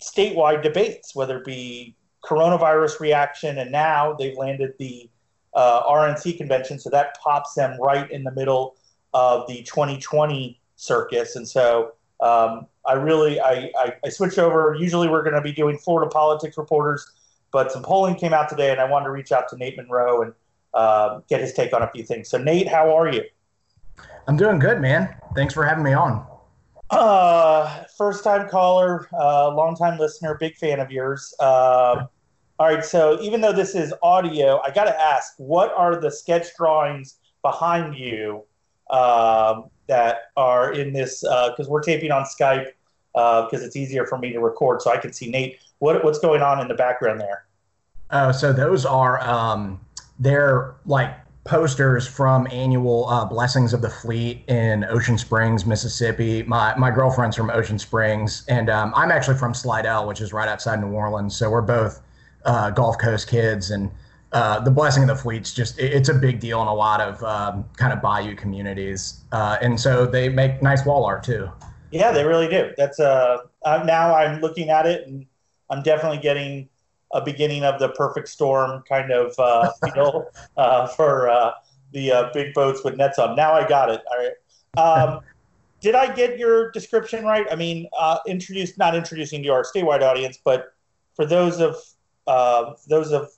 [0.00, 5.08] statewide debates, whether it be coronavirus reaction, and now they've landed the
[5.54, 8.76] uh, RNC convention, so that pops them right in the middle
[9.12, 11.36] of the 2020 circus.
[11.36, 14.76] And so um, I really I, I, I switched over.
[14.78, 17.10] Usually we're going to be doing Florida politics reporters,
[17.52, 20.22] but some polling came out today, and I wanted to reach out to Nate Monroe
[20.22, 20.32] and
[20.74, 22.28] uh, get his take on a few things.
[22.28, 23.22] So Nate, how are you?
[24.26, 25.14] I'm doing good, man.
[25.34, 26.26] Thanks for having me on.
[26.90, 31.34] Uh, first time caller, uh, long time listener, big fan of yours.
[31.40, 32.06] Uh,
[32.64, 36.10] all right, so even though this is audio, I got to ask, what are the
[36.10, 38.42] sketch drawings behind you
[38.88, 41.20] um, that are in this?
[41.20, 42.68] Because uh, we're taping on Skype
[43.12, 45.58] because uh, it's easier for me to record, so I can see Nate.
[45.80, 47.44] What what's going on in the background there?
[48.10, 49.78] Oh, so those are um,
[50.18, 56.42] they're like posters from annual uh, blessings of the fleet in Ocean Springs, Mississippi.
[56.44, 60.48] My my girlfriend's from Ocean Springs, and um, I'm actually from Slidell, which is right
[60.48, 61.36] outside New Orleans.
[61.36, 62.00] So we're both
[62.44, 63.90] uh, Gulf Coast kids, and
[64.32, 67.22] uh, the blessing of the fleet's just it's a big deal in a lot of
[67.22, 71.50] um, kind of bayou communities, uh, and so they make nice wall art too.
[71.90, 72.72] Yeah, they really do.
[72.76, 75.26] That's uh, now I'm looking at it, and
[75.70, 76.68] I'm definitely getting
[77.12, 80.26] a beginning of the perfect storm kind of uh, feel
[80.56, 81.52] uh, for uh,
[81.92, 83.36] the uh, big boats with nets on.
[83.36, 84.02] Now I got it.
[84.10, 84.76] All right.
[84.76, 85.20] Um,
[85.80, 87.46] did I get your description right?
[87.50, 90.74] I mean, uh, introduce not introducing to our statewide audience, but
[91.14, 91.76] for those of
[92.26, 93.30] uh, those of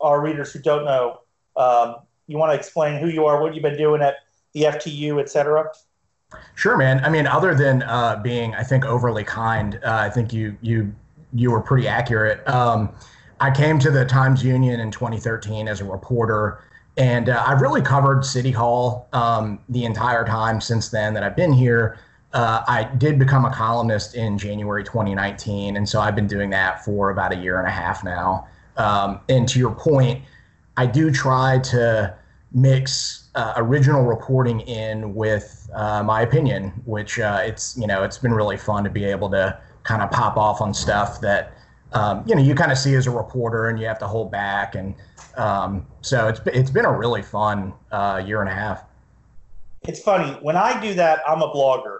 [0.00, 1.20] our readers who don't know,
[1.56, 4.16] um, you want to explain who you are, what you've been doing at
[4.52, 5.70] the FTU, et cetera?
[6.54, 7.04] Sure, man.
[7.04, 10.94] I mean, other than uh, being, I think, overly kind, uh, I think you you
[11.32, 12.46] you were pretty accurate.
[12.48, 12.92] Um,
[13.40, 16.62] I came to the Times Union in 2013 as a reporter,
[16.96, 21.36] and uh, I've really covered City Hall um, the entire time since then that I've
[21.36, 21.98] been here.
[22.32, 26.84] Uh, I did become a columnist in January 2019, and so I've been doing that
[26.84, 28.46] for about a year and a half now.
[28.76, 30.22] Um, and to your point,
[30.76, 32.14] I do try to
[32.52, 38.18] mix uh, original reporting in with uh, my opinion, which uh, it's you know it's
[38.18, 41.52] been really fun to be able to kind of pop off on stuff that
[41.92, 44.30] um, you know you kind of see as a reporter and you have to hold
[44.30, 44.94] back, and
[45.36, 48.84] um, so it's it's been a really fun uh, year and a half.
[49.82, 51.99] It's funny when I do that, I'm a blogger,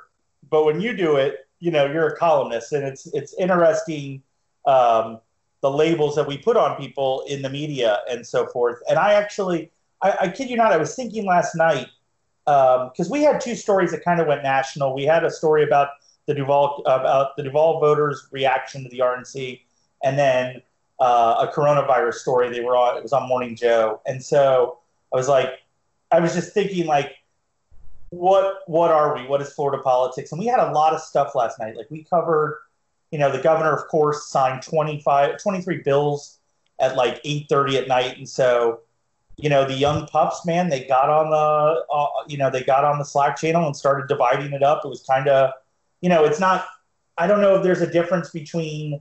[0.51, 4.23] but when you do it, you know you're a columnist, and it's it's interesting.
[4.67, 5.21] Um,
[5.63, 8.79] the labels that we put on people in the media and so forth.
[8.89, 9.71] And I actually,
[10.03, 11.89] I, I kid you not, I was thinking last night
[12.45, 14.95] because um, we had two stories that kind of went national.
[14.95, 15.89] We had a story about
[16.27, 19.61] the Duval about the Duval voters' reaction to the RNC,
[20.03, 20.63] and then
[20.99, 22.51] uh, a coronavirus story.
[22.51, 22.97] They were on.
[22.97, 24.79] It was on Morning Joe, and so
[25.13, 25.61] I was like,
[26.11, 27.17] I was just thinking like,
[28.11, 29.27] what what are we?
[29.27, 30.33] What is Florida politics?
[30.33, 31.77] And we had a lot of stuff last night.
[31.77, 32.59] Like we covered
[33.11, 36.39] you know, the governor, of course, signed 25, 23 bills
[36.79, 38.17] at like 8.30 at night.
[38.19, 38.81] And so,
[39.37, 42.85] you know, the young pups, man, they got on the, uh, you know, they got
[42.85, 44.83] on the Slack channel and started dividing it up.
[44.85, 45.51] It was kind of,
[46.01, 46.67] you know, it's not,
[47.19, 49.01] I don't know if there's a difference between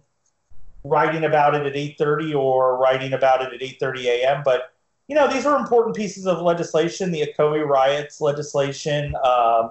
[0.84, 4.74] writing about it at 8.30 or writing about it at 8.30 a.m., but,
[5.10, 9.70] you know, these were important pieces of legislation, the Ocoee riots legislation, uh,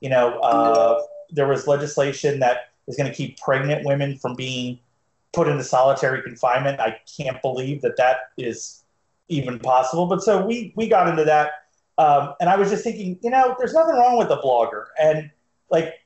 [0.00, 4.78] you know, uh, there was legislation that is going to keep pregnant women from being
[5.34, 6.80] put into solitary confinement.
[6.80, 8.82] I can't believe that that is
[9.28, 10.06] even possible.
[10.06, 11.50] But so we we got into that,
[11.98, 15.30] um, and I was just thinking, you know, there's nothing wrong with a blogger, and
[15.70, 15.96] like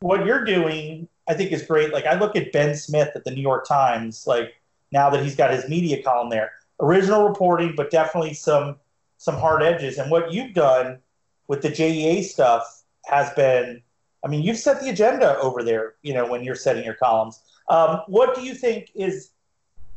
[0.00, 1.90] what you're doing, I think is great.
[1.90, 4.52] Like I look at Ben Smith at the New York Times, like
[4.92, 8.76] now that he's got his media column there, original reporting, but definitely some
[9.18, 9.98] some hard edges.
[9.98, 10.98] And what you've done
[11.48, 13.82] with the JEA stuff has been
[14.24, 17.40] I mean, you've set the agenda over there, you know, when you're setting your columns.
[17.68, 19.30] Um, what do you think is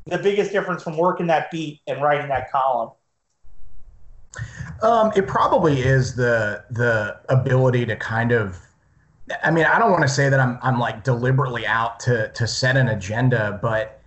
[0.06, 2.92] the biggest difference from working that beat and writing that column?
[4.84, 8.60] Um, it probably is the the ability to kind of
[9.44, 12.48] I mean, I don't want to say that I'm I'm like deliberately out to to
[12.48, 13.99] set an agenda, but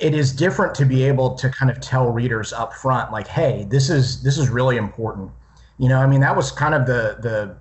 [0.00, 3.66] it is different to be able to kind of tell readers up front, like, hey,
[3.68, 5.30] this is this is really important.
[5.78, 7.56] You know, I mean, that was kind of the the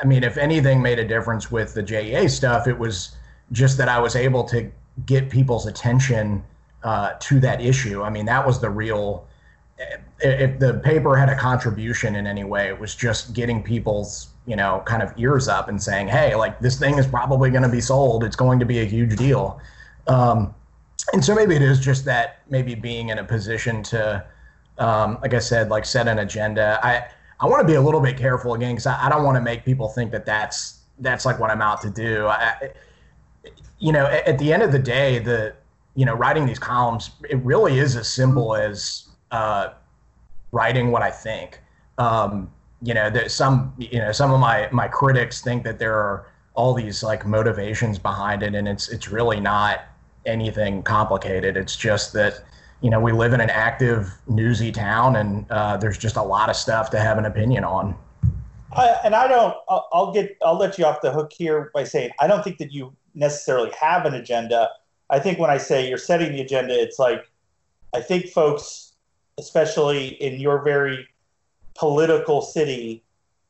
[0.00, 3.16] I mean, if anything made a difference with the JEA stuff, it was
[3.52, 4.70] just that I was able to
[5.06, 6.42] get people's attention
[6.82, 8.02] uh, to that issue.
[8.02, 9.26] I mean, that was the real.
[10.20, 14.56] If the paper had a contribution in any way, it was just getting people's you
[14.56, 17.68] know kind of ears up and saying, "Hey, like this thing is probably going to
[17.68, 18.24] be sold.
[18.24, 19.60] It's going to be a huge deal."
[20.06, 20.54] Um,
[21.12, 24.24] and so maybe it is just that maybe being in a position to,
[24.78, 26.78] um, like I said, like set an agenda.
[26.82, 27.06] I
[27.40, 29.40] I want to be a little bit careful again because I, I, don't want to
[29.40, 32.28] make people think that that's that's like what I'm out to do.
[32.28, 32.70] I,
[33.80, 35.54] you know, at, at, the end of the day, the
[35.96, 39.70] you know, writing these columns, it really is as simple as uh,
[40.52, 41.60] writing what I think.
[41.98, 42.50] Um,
[42.80, 46.28] you know, that some you know some of my my critics think that there are
[46.54, 49.80] all these like motivations behind it, and it's it's really not
[50.26, 51.56] anything complicated.
[51.56, 52.42] It's just that
[52.82, 56.50] you know, we live in an active, newsy town, and uh, there's just a lot
[56.50, 57.96] of stuff to have an opinion on.
[58.72, 59.54] I, and I don't.
[59.68, 60.36] I'll, I'll get.
[60.44, 63.70] I'll let you off the hook here by saying I don't think that you necessarily
[63.80, 64.68] have an agenda.
[65.10, 67.30] I think when I say you're setting the agenda, it's like
[67.94, 68.94] I think folks,
[69.38, 71.06] especially in your very
[71.74, 73.04] political city,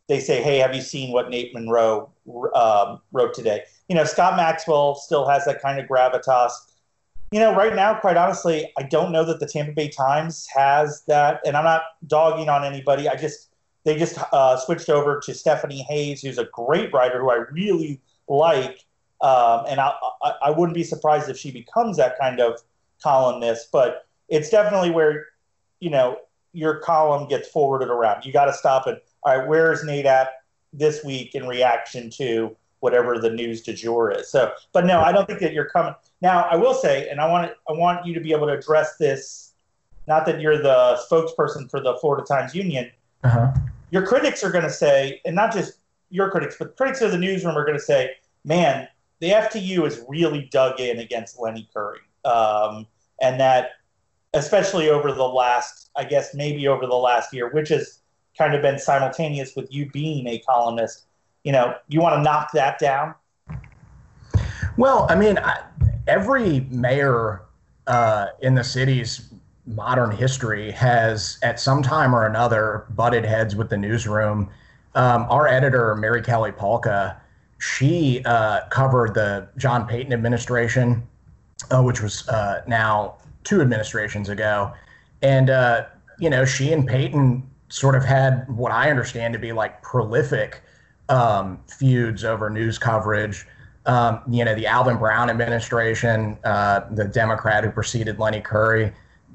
[0.09, 2.11] they say, "Hey, have you seen what Nate Monroe
[2.55, 6.53] um, wrote today?" You know, Scott Maxwell still has that kind of gravitas
[7.33, 11.03] you know, right now, quite honestly, I don't know that the Tampa Bay Times has
[11.07, 13.09] that, and I'm not dogging on anybody.
[13.09, 13.49] I just
[13.85, 18.03] they just uh, switched over to Stephanie Hayes, who's a great writer who I really
[18.29, 18.85] like,
[19.23, 22.61] um, and I, I, I wouldn't be surprised if she becomes that kind of
[23.03, 23.73] columnist.
[23.73, 25.25] But it's definitely where
[25.81, 26.19] you know
[26.53, 28.27] your column gets forwarded around.
[28.27, 29.03] You got to stop it.
[29.23, 30.29] All right, where is Nate at
[30.75, 34.31] this week in reaction to whatever the news du jour is?
[34.31, 37.29] So, but no, I don't think that you're coming now, I will say, and I
[37.29, 39.55] want I want you to be able to address this.
[40.07, 42.91] Not that you're the spokesperson for the Florida Times Union.
[43.25, 43.53] Uh-huh.
[43.91, 45.79] Your critics are going to say, and not just
[46.11, 48.13] your critics, but critics of the newsroom are going to say,
[48.45, 52.87] "Man, the FTU has really dug in against Lenny Curry," um,
[53.21, 53.71] and that,
[54.35, 57.99] especially over the last, I guess maybe over the last year, which has
[58.39, 61.07] kind of been simultaneous with you being a columnist.
[61.45, 63.15] You know, you want to knock that down.
[64.77, 65.63] Well, I mean, I,
[66.07, 67.43] every mayor
[67.87, 69.33] uh, in the city's
[69.67, 74.49] modern history has, at some time or another, butted heads with the newsroom.
[74.95, 77.21] Um, our editor, Mary Kelli Palka,
[77.59, 81.07] she uh, covered the John Peyton administration,
[81.71, 84.73] uh, which was uh, now two administrations ago.
[85.23, 85.87] And, uh,
[86.19, 90.63] you know, she and Peyton sort of had what I understand to be like prolific
[91.13, 93.47] um, feuds over news coverage.
[93.85, 98.93] Um, you know, the Alvin Brown administration, uh, the Democrat who preceded Lenny Curry.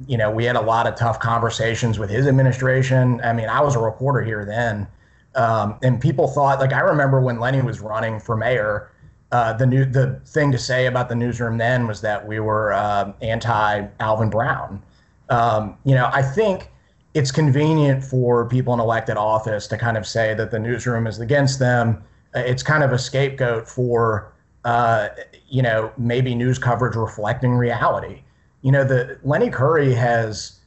[0.07, 3.21] You know, we had a lot of tough conversations with his administration.
[3.23, 4.87] I mean, I was a reporter here then,
[5.35, 8.91] um, and people thought like I remember when Lenny was running for mayor.
[9.31, 12.73] Uh, the new the thing to say about the newsroom then was that we were
[12.73, 14.81] uh, anti Alvin Brown.
[15.29, 16.71] Um, you know, I think
[17.17, 21.19] it's convenient for people in elected office to kind of say that the newsroom is
[21.19, 22.03] against them.
[22.35, 24.31] Uh, it's kind of a scapegoat for,
[24.65, 25.07] uh,
[25.49, 28.21] you know, maybe news coverage reflecting reality.
[28.61, 30.59] You know, the Lenny Curry has,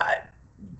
[0.00, 0.14] uh,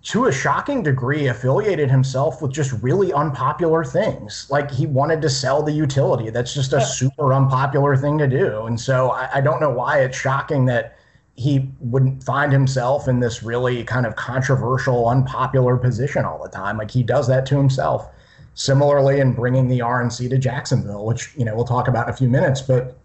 [0.02, 4.48] to a shocking degree, affiliated himself with just really unpopular things.
[4.50, 6.30] Like he wanted to sell the utility.
[6.30, 8.66] That's just a super unpopular thing to do.
[8.66, 10.96] And so I, I don't know why it's shocking that
[11.36, 16.78] he wouldn't find himself in this really kind of controversial, unpopular position all the time.
[16.78, 18.10] Like he does that to himself.
[18.54, 22.16] Similarly, in bringing the RNC to Jacksonville, which you know we'll talk about in a
[22.16, 22.62] few minutes.
[22.62, 22.96] But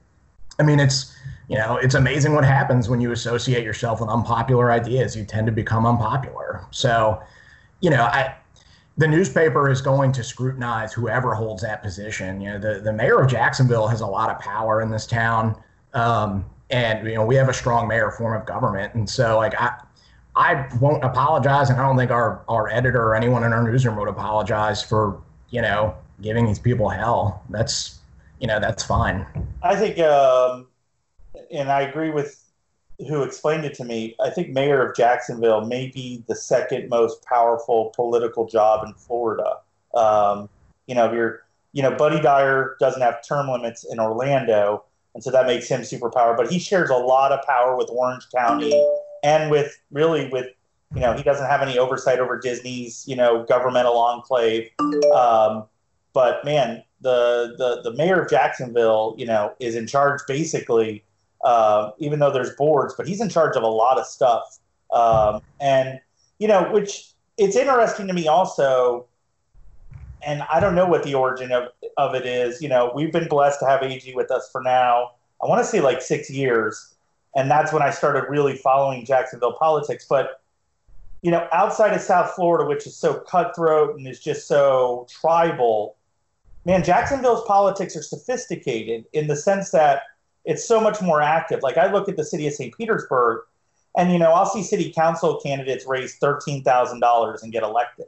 [0.59, 1.13] I mean, it's
[1.49, 5.13] you know it's amazing what happens when you associate yourself with unpopular ideas.
[5.13, 6.65] You tend to become unpopular.
[6.71, 7.21] So,
[7.81, 8.33] you know, I
[8.95, 12.39] the newspaper is going to scrutinize whoever holds that position.
[12.39, 15.61] You know, the the mayor of Jacksonville has a lot of power in this town.
[15.93, 19.59] Um, and you know we have a strong mayor form of government, and so like
[19.59, 19.77] I.
[20.33, 23.97] I won't apologize, and I don't think our, our editor or anyone in our newsroom
[23.97, 27.43] would apologize for you know giving these people hell.
[27.49, 27.99] That's
[28.39, 29.25] you know that's fine.
[29.61, 30.67] I think, um,
[31.51, 32.41] and I agree with
[33.07, 34.15] who explained it to me.
[34.23, 39.57] I think mayor of Jacksonville may be the second most powerful political job in Florida.
[39.93, 40.49] Um,
[40.87, 45.23] you know, if you're you know Buddy Dyer doesn't have term limits in Orlando, and
[45.23, 46.35] so that makes him superpower.
[46.35, 48.73] But he shares a lot of power with Orange County
[49.23, 50.47] and with really with
[50.93, 54.69] you know he doesn't have any oversight over Disney's you know governmental enclave.
[55.13, 55.65] Um,
[56.13, 61.03] but man, the the the mayor of Jacksonville, you know, is in charge basically.
[61.43, 64.59] Uh, even though there's boards, but he's in charge of a lot of stuff.
[64.93, 65.99] Um, and
[66.37, 69.07] you know, which it's interesting to me also
[70.25, 72.61] and I don't know what the origin of, of it is.
[72.61, 75.69] You know, we've been blessed to have AG with us for now, I want to
[75.69, 76.93] say like six years.
[77.35, 80.05] And that's when I started really following Jacksonville politics.
[80.07, 80.41] But,
[81.21, 85.95] you know, outside of South Florida, which is so cutthroat and is just so tribal,
[86.65, 90.03] man, Jacksonville's politics are sophisticated in the sense that
[90.43, 91.61] it's so much more active.
[91.63, 92.75] Like I look at the city of St.
[92.75, 93.43] Petersburg,
[93.97, 98.05] and, you know, I'll see city council candidates raise $13,000 and get elected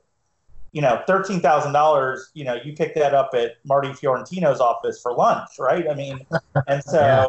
[0.74, 5.00] you know, thirteen thousand dollars, you know, you pick that up at Marty Fiorentino's office
[5.02, 5.88] for lunch, right?
[5.90, 6.20] I mean,
[6.68, 7.28] and so yeah.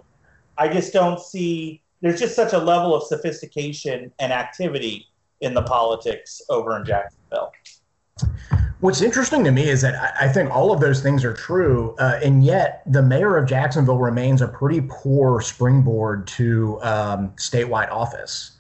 [0.58, 5.06] I just don't see there's just such a level of sophistication and activity
[5.40, 7.52] in the politics over in Jacksonville.
[8.80, 12.20] What's interesting to me is that I think all of those things are true, uh,
[12.22, 18.58] and yet the mayor of Jacksonville remains a pretty poor springboard to um, statewide office,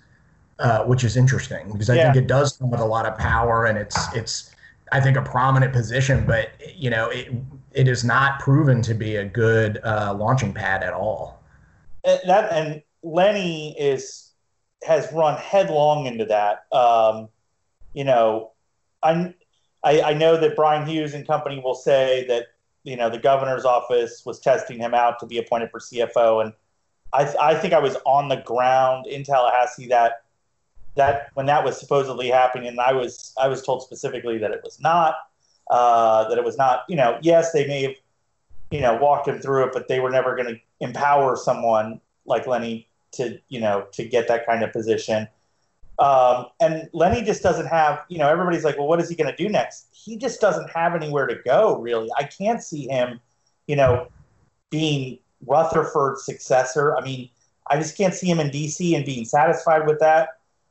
[0.58, 2.12] uh, which is interesting because I yeah.
[2.12, 4.53] think it does come with a lot of power, and it's it's
[4.94, 7.28] I think, a prominent position, but you know, it
[7.72, 11.42] it is not proven to be a good uh, launching pad at all.
[12.04, 14.30] And that and Lenny is
[14.84, 16.66] has run headlong into that.
[16.72, 17.28] Um,
[17.92, 18.52] you know,
[19.02, 19.34] I,
[19.82, 22.46] I I know that Brian Hughes and company will say that
[22.84, 26.52] you know the governor's office was testing him out to be appointed for CFO, and
[27.12, 30.23] I I think I was on the ground in Tallahassee that
[30.96, 34.60] that when that was supposedly happening, and I was I was told specifically that it
[34.64, 35.16] was not.
[35.70, 36.84] Uh, that it was not.
[36.88, 37.94] You know, yes, they may have
[38.70, 42.46] you know walked him through it, but they were never going to empower someone like
[42.46, 45.28] Lenny to you know to get that kind of position.
[45.98, 49.30] Um, and Lenny just doesn't have, you know, everybody's like, well, what is he going
[49.30, 49.86] to do next?
[49.92, 52.08] He just doesn't have anywhere to go, really.
[52.18, 53.20] I can't see him,
[53.68, 54.08] you know,
[54.70, 56.96] being Rutherford's successor.
[56.96, 57.30] I mean,
[57.70, 60.30] I just can't see him in DC and being satisfied with that.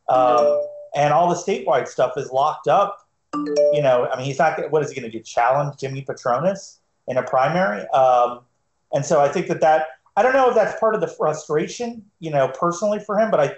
[0.09, 0.61] Um,
[0.95, 3.07] and all the statewide stuff is locked up.
[3.35, 4.59] You know, I mean, he's not.
[4.71, 5.23] What is he going to do?
[5.23, 6.77] Challenge Jimmy Patronis
[7.07, 7.87] in a primary?
[7.89, 8.41] Um,
[8.93, 12.05] and so I think that that I don't know if that's part of the frustration,
[12.19, 13.55] you know, personally for him, but I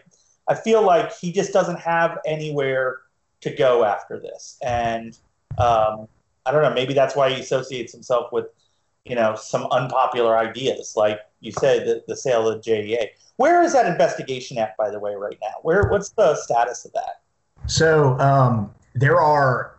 [0.47, 2.99] I feel like he just doesn't have anywhere
[3.41, 5.17] to go after this, and
[5.57, 6.07] um,
[6.45, 6.73] I don't know.
[6.73, 8.45] Maybe that's why he associates himself with
[9.05, 13.07] you know some unpopular ideas, like you said, the, the sale of JEA.
[13.37, 15.53] Where is that investigation at, by the way, right now?
[15.61, 17.21] Where what's the status of that?
[17.67, 19.75] So um, there are,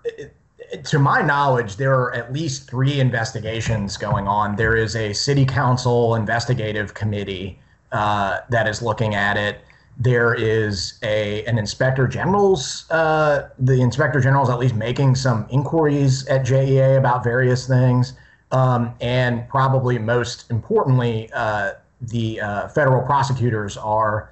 [0.85, 4.57] to my knowledge, there are at least three investigations going on.
[4.57, 7.59] There is a city council investigative committee
[7.93, 9.61] uh, that is looking at it.
[9.99, 16.27] There is a an inspector general's uh, the inspector general's at least making some inquiries
[16.27, 18.13] at JEA about various things,
[18.53, 24.31] um, and probably most importantly, uh, the uh, federal prosecutors are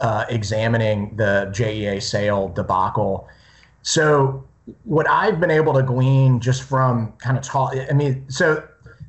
[0.00, 3.28] uh, examining the JEA sale debacle.
[3.82, 4.44] So
[4.84, 8.62] what I've been able to glean just from kind of talk, I mean, so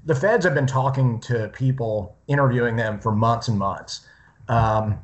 [0.06, 4.08] the feds have been talking to people, interviewing them for months and months.
[4.48, 5.00] Um,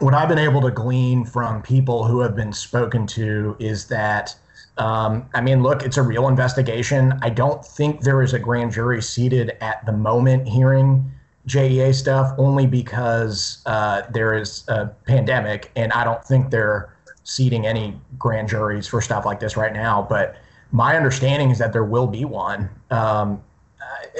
[0.00, 4.34] what I've been able to glean from people who have been spoken to is that,
[4.78, 7.18] um, I mean, look, it's a real investigation.
[7.22, 11.10] I don't think there is a grand jury seated at the moment hearing
[11.46, 16.92] JEA stuff, only because uh, there is a pandemic, and I don't think they're
[17.24, 20.06] seating any grand juries for stuff like this right now.
[20.08, 20.36] But
[20.72, 22.68] my understanding is that there will be one.
[22.90, 23.42] Um,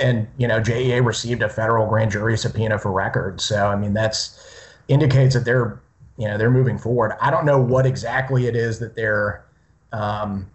[0.00, 3.44] and you know, JEA received a federal grand jury subpoena for records.
[3.44, 4.40] So I mean, that's
[4.88, 5.80] indicates that they're
[6.16, 7.12] you know they're moving forward.
[7.20, 9.45] I don't know what exactly it is that they're
[9.96, 10.50] um,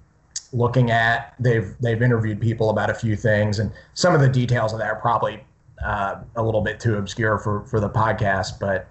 [0.53, 1.33] looking at.
[1.39, 4.87] They've they've interviewed people about a few things, and some of the details of that
[4.87, 5.43] are probably
[5.83, 8.59] uh, a little bit too obscure for for the podcast.
[8.59, 8.87] But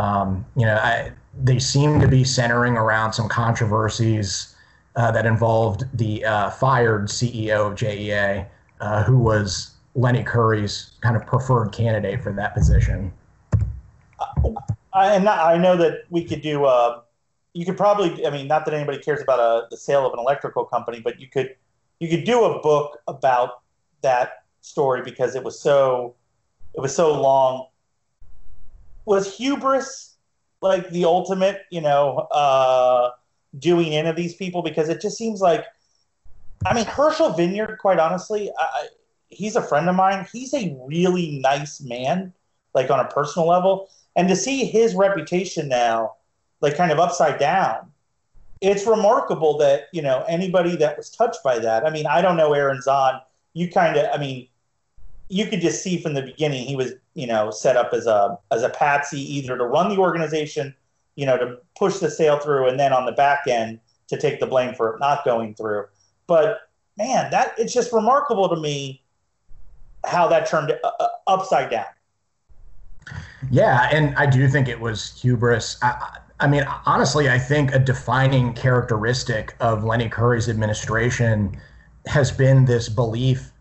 [0.00, 1.12] um, you know, I,
[1.42, 4.54] they seem to be centering around some controversies
[4.96, 8.46] uh, that involved the uh, fired CEO of JEA,
[8.80, 13.12] uh, who was Lenny Curry's kind of preferred candidate for that position.
[14.94, 16.64] I, and I know that we could do.
[16.64, 17.00] Uh,
[17.54, 18.26] you could probably.
[18.26, 21.20] I mean, not that anybody cares about a, the sale of an electrical company, but
[21.20, 21.54] you could
[21.98, 23.62] you could do a book about
[24.02, 26.14] that story because it was so
[26.74, 27.66] it was so long.
[29.04, 30.16] Was hubris
[30.60, 33.10] like the ultimate, you know, uh,
[33.58, 34.62] doing in of these people?
[34.62, 35.64] Because it just seems like,
[36.64, 38.86] I mean, Herschel Vinyard, quite honestly, I,
[39.28, 40.26] he's a friend of mine.
[40.32, 42.32] He's a really nice man,
[42.74, 43.90] like on a personal level.
[44.14, 46.14] And to see his reputation now,
[46.62, 47.90] like kind of upside down,
[48.62, 51.84] it's remarkable that, you know, anybody that was touched by that.
[51.84, 53.20] I mean, I don't know Aaron Zahn.
[53.52, 54.48] You kind of, I mean,
[55.28, 58.38] you could just see from the beginning he was, you know, set up as a
[58.50, 60.74] as a patsy either to run the organization,
[61.16, 64.40] you know, to push the sale through, and then on the back end to take
[64.40, 65.86] the blame for it not going through.
[66.26, 66.60] But
[66.96, 69.02] man, that it's just remarkable to me
[70.06, 71.86] how that turned uh, uh, upside down.
[73.50, 75.78] Yeah, and I do think it was hubris.
[75.82, 81.56] I, I mean, honestly, I think a defining characteristic of Lenny Curry's administration
[82.06, 83.52] has been this belief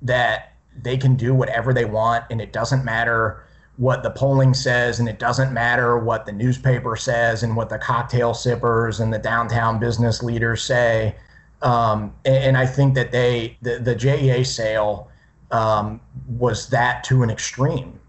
[0.00, 3.44] that they can do whatever they want and it doesn't matter
[3.76, 7.78] what the polling says and it doesn't matter what the newspaper says and what the
[7.78, 11.14] cocktail sippers and the downtown business leaders say.
[11.60, 15.10] Um, and, and, I think that they, the, the JEA sale
[15.50, 18.00] um, was that to an extreme.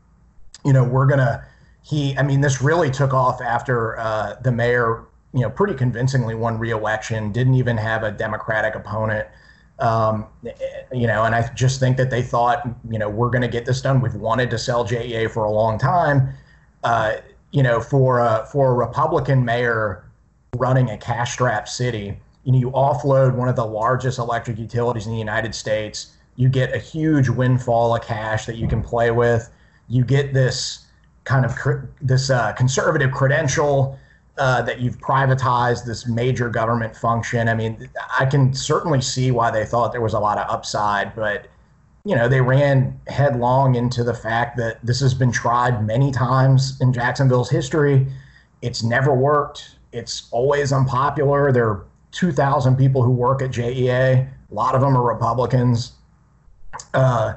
[0.63, 1.45] You know, we're gonna
[1.83, 2.17] he.
[2.17, 6.57] I mean, this really took off after uh, the mayor, you know, pretty convincingly won
[6.57, 7.31] re-election.
[7.31, 9.27] Didn't even have a Democratic opponent.
[9.79, 10.27] Um,
[10.91, 13.65] you know, and I just think that they thought, you know, we're going to get
[13.65, 13.99] this done.
[13.99, 16.29] We've wanted to sell JEA for a long time.
[16.83, 17.13] Uh,
[17.51, 20.05] you know, for a, for a Republican mayor
[20.55, 25.13] running a cash-strapped city, you know, you offload one of the largest electric utilities in
[25.13, 29.49] the United States you get a huge windfall of cash that you can play with.
[29.87, 30.85] You get this
[31.31, 33.97] kind of cr- this uh, conservative credential
[34.37, 37.47] uh, that you've privatized this major government function.
[37.47, 41.15] I mean, I can certainly see why they thought there was a lot of upside,
[41.15, 41.47] but
[42.03, 46.77] you know, they ran headlong into the fact that this has been tried many times
[46.81, 48.07] in Jacksonville's history.
[48.61, 49.77] It's never worked.
[49.93, 51.51] It's always unpopular.
[51.51, 54.27] There are 2,000 people who work at JEA.
[54.27, 55.93] A lot of them are Republicans
[56.93, 57.33] uh,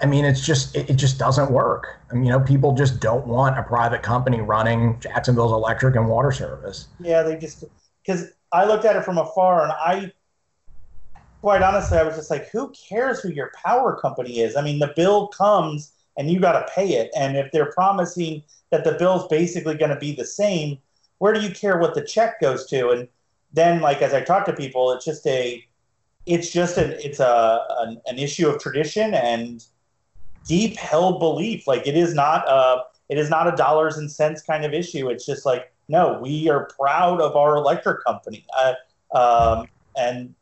[0.00, 2.00] I mean, it's just it, it, just doesn't work.
[2.10, 6.08] I mean, you know, people just don't want a private company running Jacksonville's electric and
[6.08, 6.88] water service.
[7.00, 7.64] Yeah, they just
[8.04, 10.12] because I looked at it from afar, and I,
[11.42, 14.56] quite honestly, I was just like, who cares who your power company is?
[14.56, 18.42] I mean, the bill comes and you got to pay it, and if they're promising
[18.70, 20.78] that the bill's basically going to be the same,
[21.18, 22.90] where do you care what the check goes to?
[22.90, 23.08] And
[23.52, 25.62] then, like as I talk to people, it's just a
[26.26, 29.64] it's just an it's a an, an, issue of tradition and
[30.46, 31.66] deep held belief.
[31.66, 35.08] Like it is not a it is not a dollars and cents kind of issue.
[35.08, 38.46] It's just like no, we are proud of our electric company.
[38.56, 38.74] Uh,
[39.14, 40.34] um, and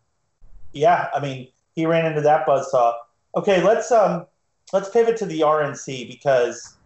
[0.73, 2.95] yeah, I mean, he ran into that buzzsaw.
[3.37, 4.27] Okay, let's um
[4.73, 6.77] let's pivot to the RNC because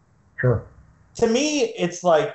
[0.41, 0.65] sure.
[1.17, 2.35] To me, it's like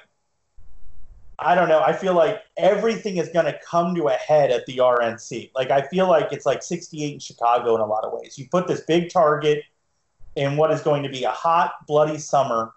[1.44, 1.82] I don't know.
[1.82, 5.52] I feel like everything is going to come to a head at the RNC.
[5.56, 8.38] Like I feel like it's like 68 in Chicago in a lot of ways.
[8.38, 9.64] You put this big target
[10.36, 12.74] in what is going to be a hot, bloody summer,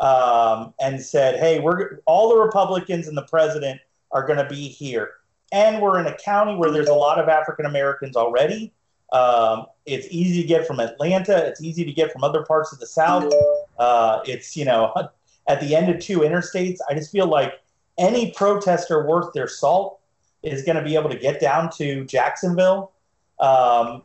[0.00, 3.80] um, and said, "Hey, we're all the Republicans and the president
[4.12, 5.10] are going to be here,
[5.52, 8.72] and we're in a county where there's a lot of African Americans already.
[9.12, 11.46] Um, it's easy to get from Atlanta.
[11.46, 13.32] It's easy to get from other parts of the South.
[13.78, 14.92] Uh, it's you know
[15.48, 16.78] at the end of two interstates.
[16.90, 17.54] I just feel like
[17.98, 20.00] any protester worth their salt
[20.42, 22.92] is going to be able to get down to Jacksonville.
[23.40, 24.02] Um,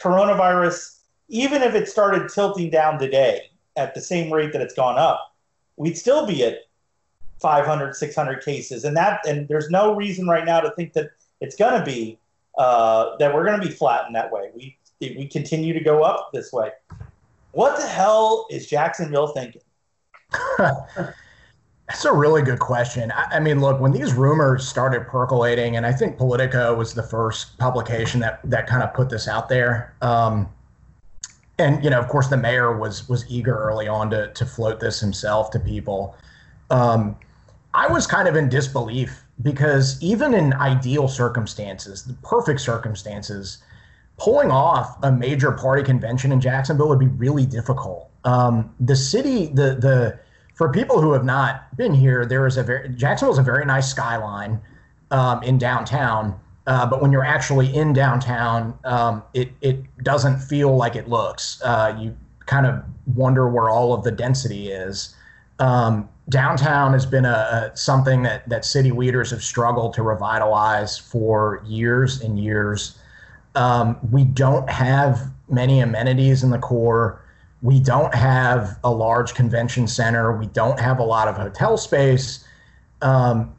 [0.00, 0.97] coronavirus,
[1.28, 5.34] even if it started tilting down today at the same rate that it's gone up,
[5.76, 6.58] we'd still be at
[7.40, 11.10] 500, 600 cases, and that and there's no reason right now to think that
[11.40, 12.18] it's going to be
[12.58, 14.50] uh, that we're going to be flattened that way.
[14.54, 16.70] We we continue to go up this way.
[17.52, 19.62] What the hell is Jacksonville thinking?
[20.58, 23.10] That's a really good question.
[23.12, 27.02] I, I, mean, look, when these rumors started percolating, and I think Politico was the
[27.02, 29.94] first publication that that kind of put this out there.
[30.02, 30.48] Um,
[31.58, 34.80] and you know, of course, the mayor was was eager early on to to float
[34.80, 36.16] this himself to people.
[36.70, 37.16] Um,
[37.74, 43.58] I was kind of in disbelief because even in ideal circumstances, the perfect circumstances,
[44.16, 48.10] pulling off a major party convention in Jacksonville would be really difficult.
[48.24, 50.18] Um, the city, the the
[50.54, 53.64] for people who have not been here, there is a very Jacksonville is a very
[53.64, 54.60] nice skyline
[55.10, 56.38] um, in downtown.
[56.68, 61.62] Uh, but when you're actually in downtown, um, it it doesn't feel like it looks.
[61.64, 62.14] Uh, you
[62.44, 62.84] kind of
[63.16, 65.16] wonder where all of the density is.
[65.60, 70.98] Um, downtown has been a, a, something that that city leaders have struggled to revitalize
[70.98, 72.98] for years and years.
[73.54, 77.24] Um, we don't have many amenities in the core.
[77.62, 80.36] We don't have a large convention center.
[80.36, 82.44] We don't have a lot of hotel space.
[83.00, 83.54] Um,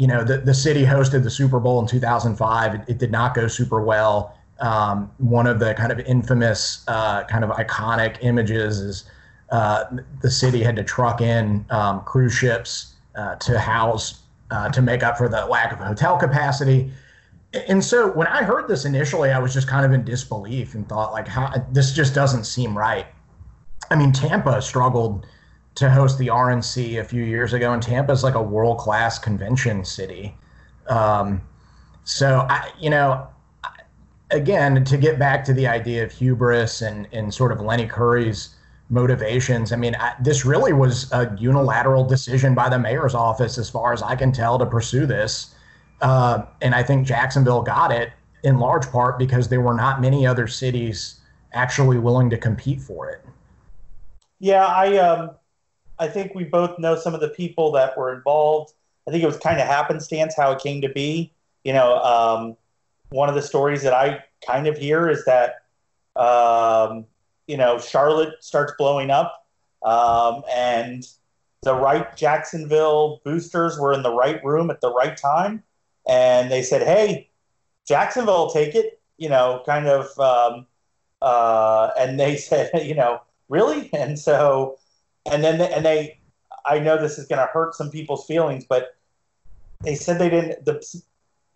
[0.00, 2.74] you know, the, the city hosted the Super Bowl in 2005.
[2.74, 4.34] It, it did not go super well.
[4.58, 9.04] Um, one of the kind of infamous, uh, kind of iconic images is
[9.50, 9.84] uh,
[10.22, 15.02] the city had to truck in um, cruise ships uh, to house, uh, to make
[15.02, 16.90] up for the lack of hotel capacity.
[17.68, 20.88] And so when I heard this initially, I was just kind of in disbelief and
[20.88, 23.04] thought, like, how this just doesn't seem right.
[23.90, 25.26] I mean, Tampa struggled
[25.80, 29.18] to host the RNC a few years ago, and Tampa is like a world class
[29.18, 30.34] convention city.
[30.88, 31.40] Um,
[32.04, 33.26] so I, you know,
[34.30, 38.54] again, to get back to the idea of hubris and and sort of Lenny Curry's
[38.90, 39.72] motivations.
[39.72, 43.92] I mean, I, this really was a unilateral decision by the mayor's office, as far
[43.92, 45.54] as I can tell, to pursue this.
[46.02, 48.10] Uh, and I think Jacksonville got it
[48.42, 51.20] in large part because there were not many other cities
[51.52, 53.24] actually willing to compete for it.
[54.40, 55.30] Yeah, I um,
[56.00, 58.72] I think we both know some of the people that were involved.
[59.06, 61.32] I think it was kind of happenstance how it came to be.
[61.64, 62.56] You know, um,
[63.10, 65.62] one of the stories that I kind of hear is that
[66.16, 67.04] um,
[67.46, 69.46] you know Charlotte starts blowing up,
[69.84, 71.06] um, and
[71.62, 75.62] the right Jacksonville boosters were in the right room at the right time,
[76.08, 77.28] and they said, "Hey,
[77.86, 80.66] Jacksonville will take it." You know, kind of, um,
[81.20, 83.20] uh, and they said, you know
[83.50, 83.90] really?
[83.92, 84.78] And so,
[85.26, 86.18] and then, they, and they,
[86.64, 88.96] I know this is going to hurt some people's feelings, but
[89.82, 91.02] they said they didn't, the,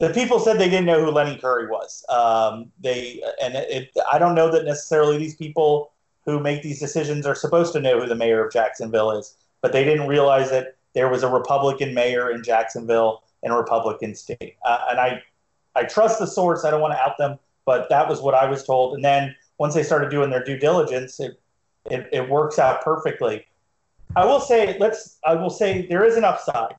[0.01, 2.05] the people said they didn't know who Lenny Curry was.
[2.09, 5.93] Um, they, and it, I don't know that necessarily these people
[6.25, 9.73] who make these decisions are supposed to know who the mayor of Jacksonville is, but
[9.73, 14.57] they didn't realize that there was a Republican mayor in Jacksonville in a Republican state.
[14.65, 15.23] Uh, and I,
[15.75, 16.65] I trust the source.
[16.65, 18.95] I don't want to out them, but that was what I was told.
[18.95, 21.39] And then once they started doing their due diligence, it
[21.91, 23.45] it, it works out perfectly.
[24.17, 25.19] I will say, let's.
[25.25, 26.77] I will say there is an upside.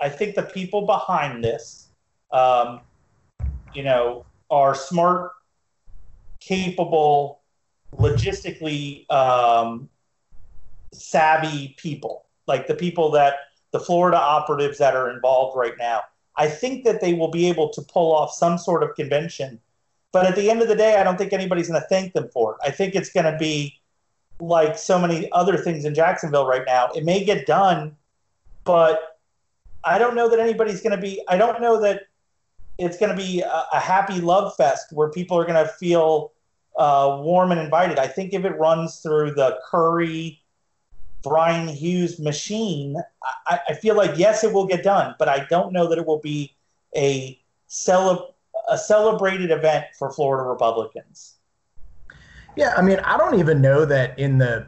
[0.00, 1.88] I think the people behind this,
[2.32, 2.80] um,
[3.74, 5.32] you know, are smart,
[6.40, 7.40] capable,
[7.96, 9.88] logistically um,
[10.92, 12.26] savvy people.
[12.46, 13.34] Like the people that
[13.72, 16.02] the Florida operatives that are involved right now.
[16.36, 19.60] I think that they will be able to pull off some sort of convention.
[20.12, 22.28] But at the end of the day, I don't think anybody's going to thank them
[22.32, 22.58] for it.
[22.64, 23.77] I think it's going to be
[24.40, 26.90] like so many other things in Jacksonville right now.
[26.94, 27.96] It may get done,
[28.64, 29.18] but
[29.84, 31.22] I don't know that anybody's going to be.
[31.28, 32.02] I don't know that
[32.78, 36.32] it's going to be a, a, happy love fest where people are going to feel
[36.78, 37.98] uh, warm and invited.
[37.98, 40.40] I think if it runs through the Curry,
[41.22, 42.96] Brian Hughes machine,
[43.46, 46.06] I, I feel like yes, it will get done, but I don't know that it
[46.06, 46.54] will be
[46.96, 48.34] a cele-
[48.68, 51.37] a celebrated event for Florida Republicans.
[52.58, 54.66] Yeah, I mean, I don't even know that in the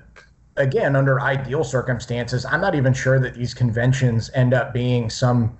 [0.56, 5.58] again under ideal circumstances, I'm not even sure that these conventions end up being some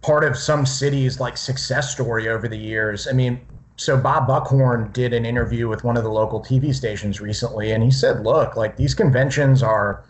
[0.00, 3.06] part of some city's like success story over the years.
[3.06, 3.38] I mean,
[3.76, 7.82] so Bob Buckhorn did an interview with one of the local TV stations recently, and
[7.82, 10.02] he said, "Look, like these conventions are."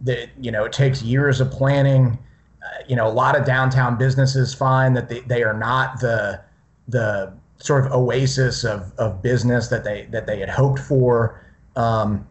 [0.00, 2.18] that you know it takes years of planning.
[2.62, 6.40] Uh, you know, a lot of downtown businesses find that they, they are not the
[6.88, 7.32] the
[7.64, 11.42] sort of oasis of, of business that they that they had hoped for.
[11.76, 12.26] Um,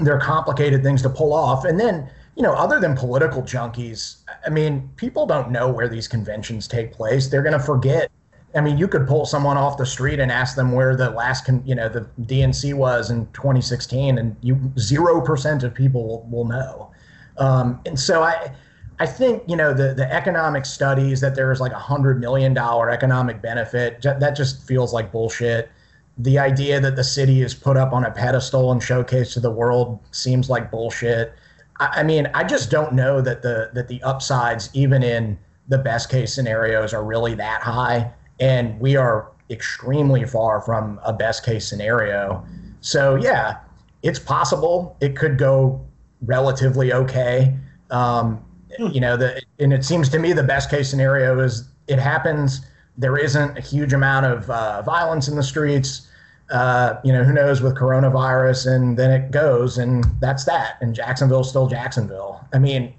[0.00, 4.48] they're complicated things to pull off, and then you know, other than political junkies, I
[4.48, 7.28] mean, people don't know where these conventions take place.
[7.28, 8.10] They're going to forget.
[8.54, 11.44] I mean, you could pull someone off the street and ask them where the last,
[11.44, 16.28] con- you know, the DNC was in 2016, and you zero percent of people will,
[16.30, 16.90] will know.
[17.36, 18.54] Um, and so I,
[19.02, 22.88] I think you know the the economic studies that there's like a hundred million dollar
[22.88, 25.72] economic benefit that just feels like bullshit.
[26.18, 29.50] The idea that the city is put up on a pedestal and showcased to the
[29.50, 31.34] world seems like bullshit.
[31.80, 35.36] I mean, I just don't know that the that the upsides, even in
[35.66, 41.12] the best case scenarios, are really that high, and we are extremely far from a
[41.12, 42.46] best case scenario.
[42.82, 43.56] So yeah,
[44.04, 45.84] it's possible it could go
[46.20, 47.56] relatively okay.
[47.90, 48.44] Um,
[48.78, 52.66] you know, the and it seems to me the best case scenario is it happens.
[52.96, 56.08] There isn't a huge amount of uh, violence in the streets
[56.52, 60.76] uh, you know, who knows with coronavirus, and then it goes, and that's that.
[60.82, 62.46] And Jacksonville's still Jacksonville.
[62.52, 62.92] I mean,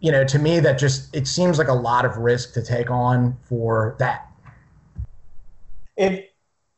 [0.00, 2.88] you know, to me, that just it seems like a lot of risk to take
[2.88, 4.30] on for that.
[5.96, 6.28] It.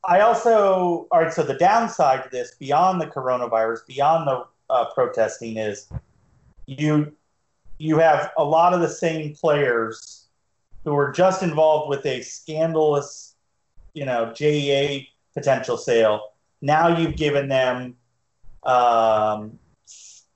[0.07, 1.33] I also all right.
[1.33, 5.89] So the downside to this, beyond the coronavirus, beyond the uh, protesting, is
[6.67, 7.13] you
[7.79, 10.29] you have a lot of the same players
[10.85, 13.37] who were just involved with a scandalous,
[13.95, 16.33] you know, JEA potential sale.
[16.61, 17.97] Now you've given them
[18.63, 19.59] um,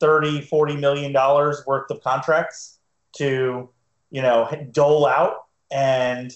[0.01, 2.79] 30, 40 million dollars worth of contracts
[3.17, 3.69] to,
[4.11, 5.47] you know, dole out.
[5.71, 6.33] And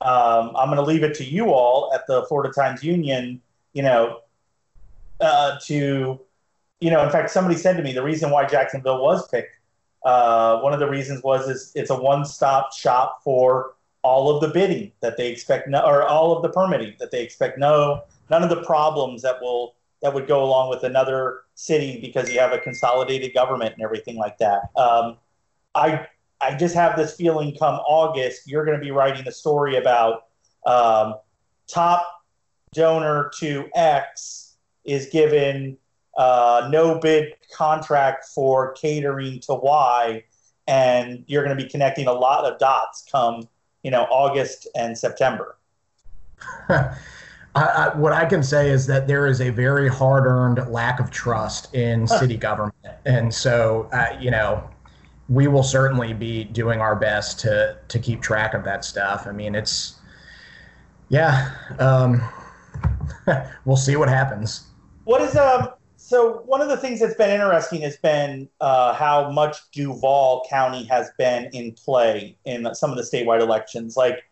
[0.00, 3.40] um, I'm going to leave it to you all at the Florida Times Union,
[3.72, 4.20] you know,
[5.20, 6.20] uh, to,
[6.80, 9.53] you know, in fact, somebody said to me the reason why Jacksonville was picked.
[10.04, 14.48] Uh, one of the reasons was is it's a one-stop shop for all of the
[14.48, 17.58] bidding that they expect, no, or all of the permitting that they expect.
[17.58, 22.30] No, none of the problems that will that would go along with another city because
[22.30, 24.68] you have a consolidated government and everything like that.
[24.76, 25.16] Um,
[25.74, 26.06] I
[26.40, 27.56] I just have this feeling.
[27.56, 30.26] Come August, you're going to be writing a story about
[30.66, 31.14] um,
[31.66, 32.06] top
[32.74, 35.78] donor to X is given
[36.16, 40.24] uh, no bid contract for catering to Y,
[40.66, 43.48] and you're going to be connecting a lot of dots come
[43.84, 45.56] you know August and September.
[46.68, 46.96] I,
[47.54, 51.72] I, what I can say is that there is a very hard-earned lack of trust
[51.72, 54.68] in city government, and so uh, you know
[55.28, 59.26] we will certainly be doing our best to to keep track of that stuff.
[59.28, 60.00] I mean, it's
[61.10, 62.22] yeah, um,
[63.64, 64.66] we'll see what happens.
[65.04, 65.68] What is um?
[66.06, 70.84] So one of the things that's been interesting has been uh, how much Duval County
[70.84, 73.96] has been in play in some of the statewide elections.
[73.96, 74.22] Like,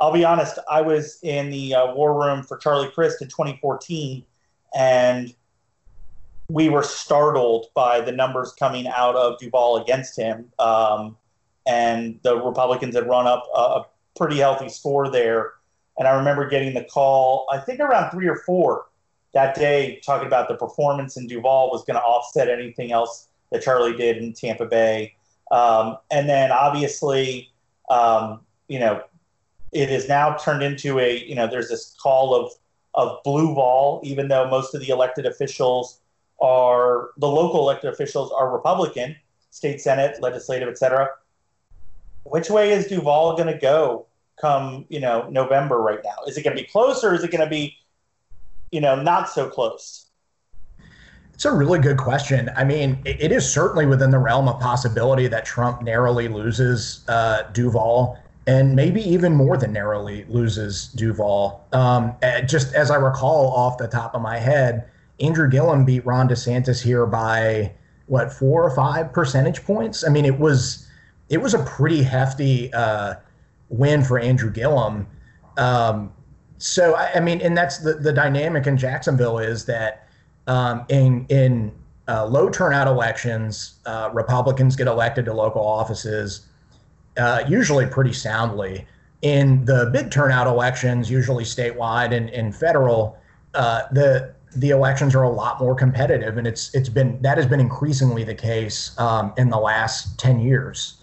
[0.00, 4.24] I'll be honest, I was in the uh, war room for Charlie Crist in 2014,
[4.74, 5.34] and
[6.48, 10.50] we were startled by the numbers coming out of Duval against him.
[10.58, 11.14] Um,
[11.66, 15.52] and the Republicans had run up a, a pretty healthy score there.
[15.98, 18.87] And I remember getting the call, I think around three or four
[19.34, 23.62] that day talking about the performance in Duval was going to offset anything else that
[23.62, 25.14] Charlie did in Tampa Bay.
[25.50, 27.50] Um, and then obviously,
[27.90, 29.02] um, you know,
[29.72, 32.52] it is now turned into a, you know, there's this call of,
[32.94, 36.00] of blue ball, even though most of the elected officials
[36.40, 39.14] are, the local elected officials are Republican,
[39.50, 41.08] state Senate, legislative, et cetera.
[42.24, 44.06] Which way is Duval going to go
[44.40, 46.16] come, you know, November right now?
[46.26, 47.14] Is it going to be closer?
[47.14, 47.74] is it going to be
[48.70, 50.06] you know, not so close?
[51.34, 52.50] It's a really good question.
[52.56, 57.42] I mean, it is certainly within the realm of possibility that Trump narrowly loses uh,
[57.52, 61.64] Duval and maybe even more than narrowly loses Duval.
[61.72, 62.14] Um,
[62.46, 64.88] just as I recall off the top of my head,
[65.20, 67.72] Andrew Gillum beat Ron DeSantis here by
[68.06, 70.04] what four or five percentage points.
[70.04, 70.88] I mean, it was
[71.28, 73.16] it was a pretty hefty uh,
[73.68, 75.06] win for Andrew Gillum.
[75.58, 76.12] Um,
[76.58, 80.08] so I, I, mean, and that's the the dynamic in Jacksonville is that
[80.46, 81.72] um, in in
[82.08, 86.46] uh, low turnout elections, uh, Republicans get elected to local offices,
[87.16, 88.86] uh, usually pretty soundly.
[89.22, 93.18] In the big turnout elections, usually statewide and, and federal,
[93.54, 97.46] uh, the the elections are a lot more competitive, and it's it's been that has
[97.46, 100.94] been increasingly the case um, in the last ten years.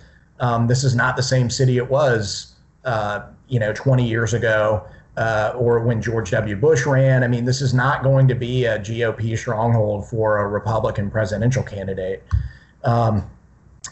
[0.41, 4.86] Um, this is not the same city it was, uh, you know, 20 years ago
[5.18, 6.55] uh, or when George W.
[6.55, 7.24] Bush ran.
[7.24, 11.63] I mean, this is not going to be a GOP stronghold for a Republican presidential
[11.63, 12.24] candidate.
[12.84, 13.30] Um,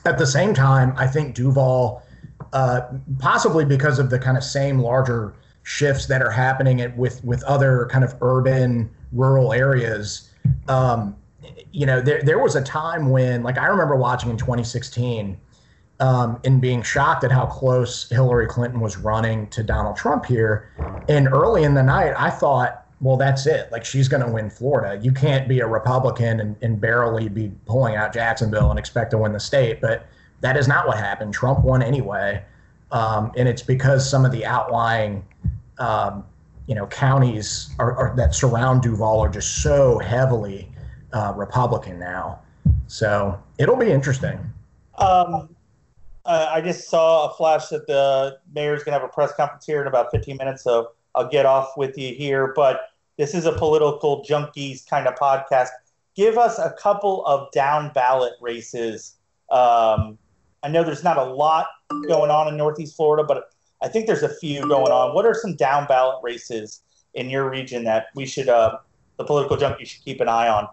[0.05, 2.03] at the same time, I think Duval,
[2.51, 2.81] uh,
[3.19, 7.41] possibly because of the kind of same larger shifts that are happening at, with with
[7.43, 10.29] other kind of urban rural areas.
[10.67, 11.15] Um,
[11.71, 15.37] you know, there there was a time when, like, I remember watching in 2016
[15.99, 20.71] um, and being shocked at how close Hillary Clinton was running to Donald Trump here.
[21.07, 23.71] And early in the night, I thought, well, that's it.
[23.71, 24.99] Like, she's going to win Florida.
[25.03, 29.17] You can't be a Republican and, and barely be pulling out Jacksonville and expect to
[29.17, 29.81] win the state.
[29.81, 30.07] But
[30.41, 31.33] that is not what happened.
[31.33, 32.43] Trump won anyway.
[32.91, 35.25] Um, and it's because some of the outlying,
[35.79, 36.25] um,
[36.67, 40.71] you know, counties are, are, that surround Duval are just so heavily
[41.11, 42.39] uh, Republican now.
[42.87, 44.39] So it'll be interesting.
[44.97, 45.52] Um,
[46.25, 49.65] uh, I just saw a flash that the mayor's going to have a press conference
[49.65, 52.53] here in about 15 minutes, so I'll get off with you here.
[52.55, 52.81] But
[53.17, 55.69] this is a political junkies kind of podcast.
[56.15, 59.15] Give us a couple of down ballot races.
[59.51, 60.17] Um,
[60.63, 61.67] I know there's not a lot
[62.07, 63.49] going on in Northeast Florida, but
[63.81, 65.13] I think there's a few going on.
[65.13, 66.81] What are some down ballot races
[67.13, 68.77] in your region that we should, uh,
[69.17, 70.69] the political junkies should keep an eye on?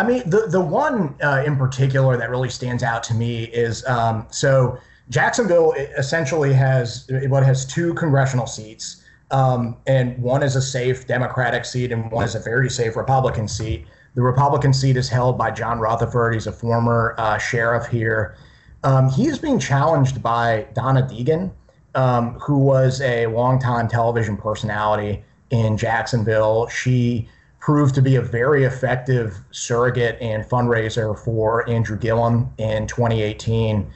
[0.00, 3.84] I mean, the the one uh, in particular that really stands out to me is
[3.86, 4.78] um, so
[5.10, 11.66] Jacksonville essentially has what has two congressional seats, um, and one is a safe Democratic
[11.66, 13.84] seat, and one is a very safe Republican seat.
[14.14, 16.32] The Republican seat is held by John Rutherford.
[16.32, 18.36] He's a former uh, sheriff here.
[18.82, 19.10] Um,
[19.42, 21.50] being challenged by Donna Deegan,
[21.94, 26.68] um, who was a longtime television personality in Jacksonville.
[26.68, 27.28] She
[27.60, 33.88] proved to be a very effective surrogate and fundraiser for Andrew Gillum in 2018.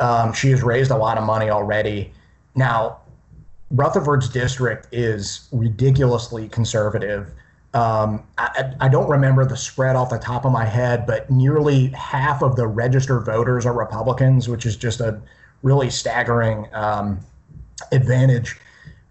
[0.00, 2.12] Um, she has raised a lot of money already.
[2.56, 2.98] Now,
[3.70, 7.32] Rutherford's district is ridiculously conservative.
[7.74, 11.86] Um, I, I, don't remember the spread off the top of my head, but nearly
[11.88, 15.18] half of the registered voters are Republicans, which is just a
[15.62, 17.18] really staggering um,
[17.90, 18.60] advantage.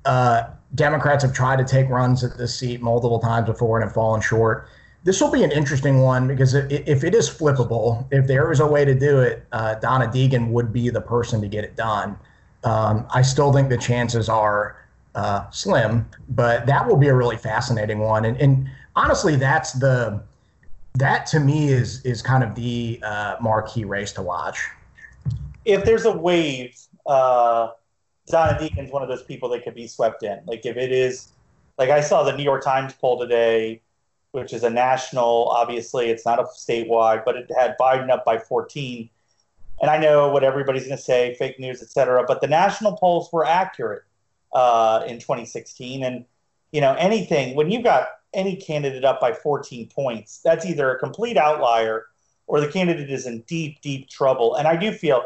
[0.06, 0.44] Uh,
[0.76, 4.22] Democrats have tried to take runs at this seat multiple times before and have fallen
[4.22, 4.68] short.
[5.04, 8.68] This will be an interesting one because if it is flippable, if there is a
[8.68, 12.18] way to do it, uh, Donna Deegan would be the person to get it done.
[12.64, 14.78] Um, I still think the chances are
[15.16, 18.26] uh, slim, but that will be a really fascinating one.
[18.26, 20.22] And, and, honestly, that's the
[20.96, 24.60] that to me is is kind of the uh, marquee race to watch.
[25.66, 27.70] If there's a wave uh,
[28.28, 30.40] Donna Deegan's one of those people that could be swept in.
[30.46, 31.30] Like if it is,
[31.78, 33.82] like I saw the New York Times poll today,
[34.32, 35.50] which is a national.
[35.50, 39.10] Obviously, it's not a statewide, but it had Biden up by 14.
[39.82, 42.24] And I know what everybody's going to say, fake news, et cetera.
[42.26, 44.04] But the national polls were accurate
[44.54, 46.04] uh, in 2016.
[46.04, 46.26] And
[46.72, 51.00] you know, anything when you've got any candidate up by 14 points, that's either a
[51.00, 52.06] complete outlier
[52.48, 54.56] or the candidate is in deep, deep trouble.
[54.56, 55.24] And I do feel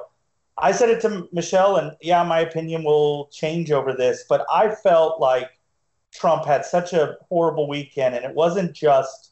[0.58, 4.74] I said it to Michelle, and yeah, my opinion will change over this, but I
[4.74, 5.50] felt like
[6.14, 9.32] Trump had such a horrible weekend, and it wasn't just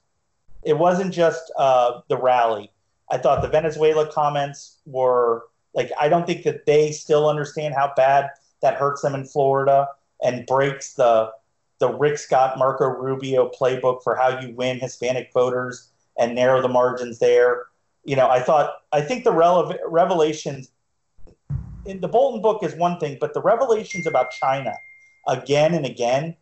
[0.63, 2.71] it wasn't just uh, the rally.
[3.11, 5.43] I thought the Venezuela comments were
[5.73, 8.29] like I don't think that they still understand how bad
[8.61, 9.87] that hurts them in Florida
[10.21, 11.31] and breaks the
[11.79, 16.69] the Rick Scott Marco Rubio playbook for how you win Hispanic voters and narrow the
[16.69, 17.65] margins there.
[18.05, 20.69] You know, I thought I think the rele- revelations
[21.85, 24.73] in the Bolton book is one thing, but the revelations about China
[25.27, 26.35] again and again,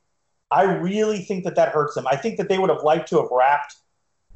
[0.49, 2.05] I really think that that hurts them.
[2.07, 3.75] I think that they would have liked to have wrapped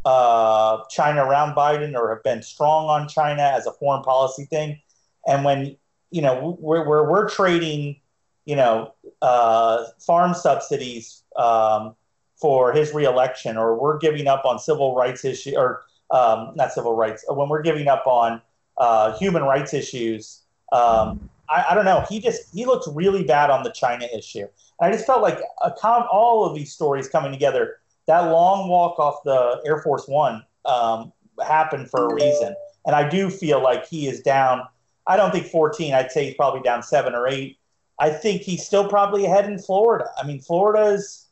[0.06, 4.80] uh, China around Biden or have been strong on China as a foreign policy thing.
[5.28, 5.76] And when
[6.12, 8.00] you know we're we're, we're trading,
[8.46, 11.96] you know, uh, farm subsidies um,
[12.38, 16.96] for his reelection, or we're giving up on civil rights issue or um, not civil
[16.96, 18.42] rights, when we're giving up on
[18.78, 20.45] uh, human rights issues
[20.76, 22.06] um, I, I, don't know.
[22.10, 24.48] He just he looks really bad on the China issue.
[24.82, 27.78] I just felt like a com- all of these stories coming together.
[28.08, 31.14] That long walk off the Air Force One um,
[31.46, 32.56] happened for a reason,
[32.86, 34.64] and I do feel like he is down.
[35.08, 35.94] I don't think 14.
[35.94, 37.58] I'd say he's probably down seven or eight.
[38.00, 40.10] I think he's still probably ahead in Florida.
[40.18, 41.28] I mean, Florida is,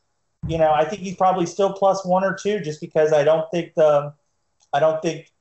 [0.48, 3.50] you know, I think he's probably still plus one or two, just because I don't
[3.52, 4.14] think the,
[4.72, 5.32] I don't think,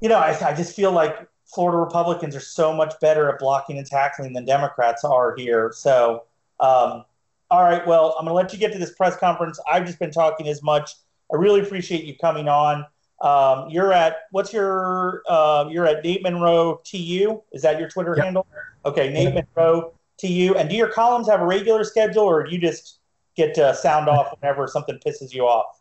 [0.00, 3.78] you know, I, I just feel like Florida Republicans are so much better at blocking
[3.78, 5.72] and tackling than Democrats are here.
[5.74, 6.24] So,
[6.60, 7.04] um,
[7.50, 9.60] all right, well, I'm going to let you get to this press conference.
[9.70, 10.92] I've just been talking as much.
[11.32, 12.84] I really appreciate you coming on.
[13.20, 17.42] Um, you're at what's your uh, you're at Nate Monroe TU.
[17.52, 18.24] Is that your Twitter yep.
[18.24, 18.46] handle?
[18.84, 19.48] Okay, Nate yep.
[19.56, 20.54] Monroe TU.
[20.56, 22.98] And do your columns have a regular schedule, or do you just
[23.34, 25.75] get to sound off whenever something pisses you off?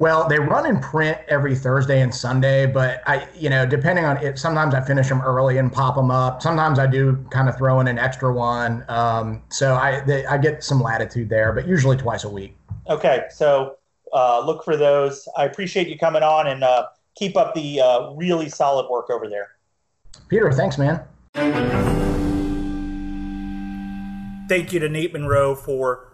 [0.00, 4.16] Well, they run in print every Thursday and Sunday, but I, you know, depending on
[4.16, 6.40] it, sometimes I finish them early and pop them up.
[6.40, 8.82] Sometimes I do kind of throw in an extra one.
[8.88, 12.56] Um, so I, they, I get some latitude there, but usually twice a week.
[12.88, 13.76] Okay, so
[14.14, 15.28] uh, look for those.
[15.36, 19.28] I appreciate you coming on and uh, keep up the uh, really solid work over
[19.28, 19.50] there.
[20.28, 21.02] Peter, thanks, man.
[24.48, 26.09] Thank you to Nate Monroe for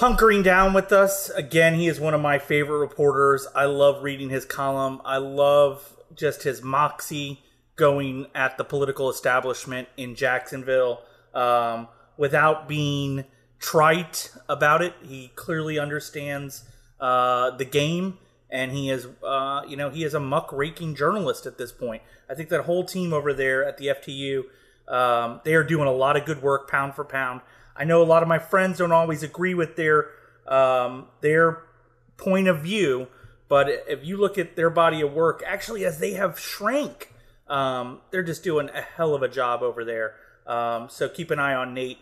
[0.00, 1.28] hunkering down with us.
[1.30, 3.46] Again, he is one of my favorite reporters.
[3.54, 5.00] I love reading his column.
[5.04, 7.42] I love just his moxie
[7.76, 11.02] going at the political establishment in Jacksonville
[11.34, 13.24] um, without being
[13.58, 14.94] trite about it.
[15.02, 16.64] He clearly understands
[16.98, 18.18] uh, the game,
[18.50, 22.02] and he is, uh, you know, he is a muck-raking journalist at this point.
[22.28, 24.44] I think that whole team over there at the FTU,
[24.88, 27.40] um, they are doing a lot of good work, pound for pound.
[27.80, 30.10] I know a lot of my friends don't always agree with their
[30.46, 31.62] um, their
[32.18, 33.08] point of view,
[33.48, 37.10] but if you look at their body of work, actually, as they have shrank,
[37.48, 40.16] um, they're just doing a hell of a job over there.
[40.46, 41.96] Um, so keep an eye on Nate.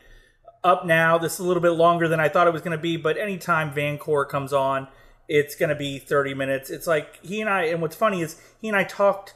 [0.64, 2.82] Up now, this is a little bit longer than I thought it was going to
[2.82, 4.88] be, but anytime Vancore comes on,
[5.28, 6.70] it's going to be 30 minutes.
[6.70, 9.34] It's like he and I, and what's funny is he and I talked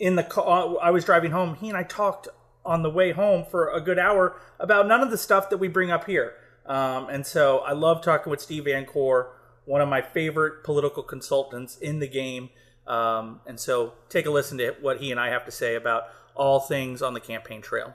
[0.00, 0.76] in the car.
[0.82, 1.54] I was driving home.
[1.54, 2.26] He and I talked
[2.64, 5.68] on the way home for a good hour about none of the stuff that we
[5.68, 6.34] bring up here.
[6.66, 9.28] Um, and so I love talking with Steve Vancore,
[9.64, 12.50] one of my favorite political consultants in the game.
[12.86, 16.04] Um, and so take a listen to what he and I have to say about
[16.34, 17.94] all things on the campaign trail.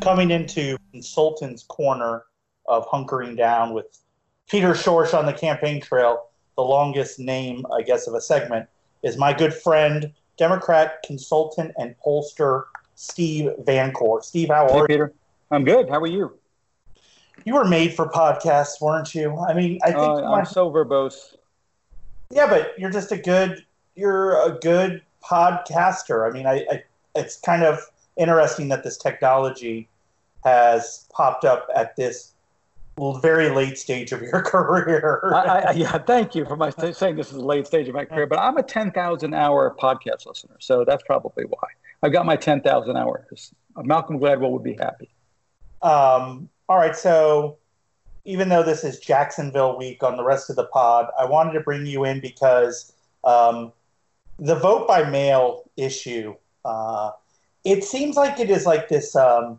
[0.00, 2.24] Coming into Consultant's Corner
[2.66, 3.86] of Hunkering Down with
[4.48, 8.68] Peter Schorsch on the campaign trail, the longest name, I guess, of a segment,
[9.02, 12.64] is my good friend, Democrat consultant and pollster
[12.94, 14.22] Steve Vancore.
[14.22, 15.06] Steve, how hey, are Peter.
[15.06, 15.18] you?
[15.50, 15.88] I'm good.
[15.88, 16.38] How are you?
[17.44, 19.36] You were made for podcasts, weren't you?
[19.38, 21.36] I mean, I think uh, I'm so verbose.
[22.30, 23.64] Yeah, but you're just a good
[23.94, 26.28] you're a good podcaster.
[26.28, 27.78] I mean, I, I it's kind of
[28.16, 29.88] interesting that this technology
[30.44, 32.31] has popped up at this
[32.98, 35.32] very late stage of your career.
[35.34, 38.04] I, I, yeah, thank you for my saying this is a late stage of my
[38.04, 38.26] career.
[38.26, 41.68] But I'm a 10,000 hour podcast listener, so that's probably why
[42.02, 43.54] I've got my 10,000 hours.
[43.76, 45.10] Malcolm Gladwell would be happy.
[45.80, 47.58] Um, all right, so
[48.24, 51.60] even though this is Jacksonville week on the rest of the pod, I wanted to
[51.60, 52.92] bring you in because
[53.24, 53.72] um,
[54.38, 56.34] the vote by mail issue.
[56.64, 57.12] Uh,
[57.64, 59.16] it seems like it is like this.
[59.16, 59.58] Um,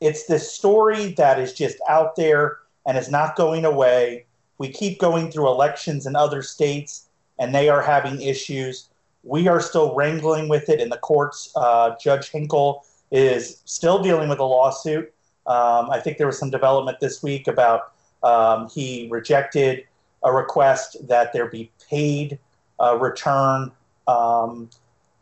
[0.00, 4.26] it's this story that is just out there and is not going away.
[4.58, 7.08] We keep going through elections in other states,
[7.38, 8.88] and they are having issues.
[9.22, 11.52] We are still wrangling with it in the courts.
[11.56, 15.12] Uh, Judge Hinkle is still dealing with a lawsuit.
[15.46, 19.84] Um, I think there was some development this week about um, he rejected
[20.22, 22.38] a request that there be paid
[22.78, 23.72] uh, return
[24.06, 24.68] um,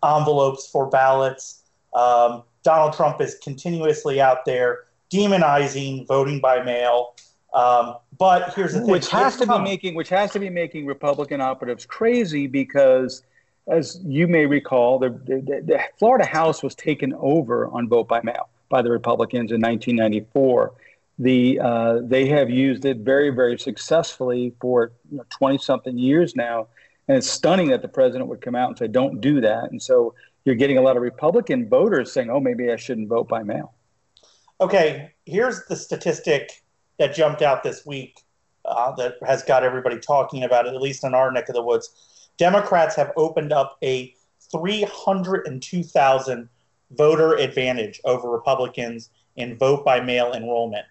[0.05, 1.63] envelopes for ballots.
[1.95, 4.81] Um, Donald Trump is continuously out there
[5.11, 7.15] demonizing voting by mail.
[7.55, 10.87] Um, but here's the thing: which has to be making which has to be making
[10.87, 13.23] Republican operatives crazy because,
[13.69, 18.21] as you may recall, the, the, the Florida House was taken over on vote by
[18.23, 20.75] mail by the Republicans in 1994.
[21.21, 25.23] The uh, they have used it very very successfully for 20
[25.53, 26.69] you know, something years now,
[27.09, 29.71] and it's stunning that the president would come out and say don't do that.
[29.71, 33.27] And so you're getting a lot of Republican voters saying, oh maybe I shouldn't vote
[33.27, 33.73] by mail.
[34.61, 36.63] Okay, here's the statistic
[36.99, 38.23] that jumped out this week
[38.65, 41.63] uh, that has got everybody talking about it, at least in our neck of the
[41.63, 42.29] woods.
[42.37, 44.15] Democrats have opened up a
[44.51, 46.49] 302,000
[46.93, 50.87] voter advantage over Republicans in vote by mail enrollment.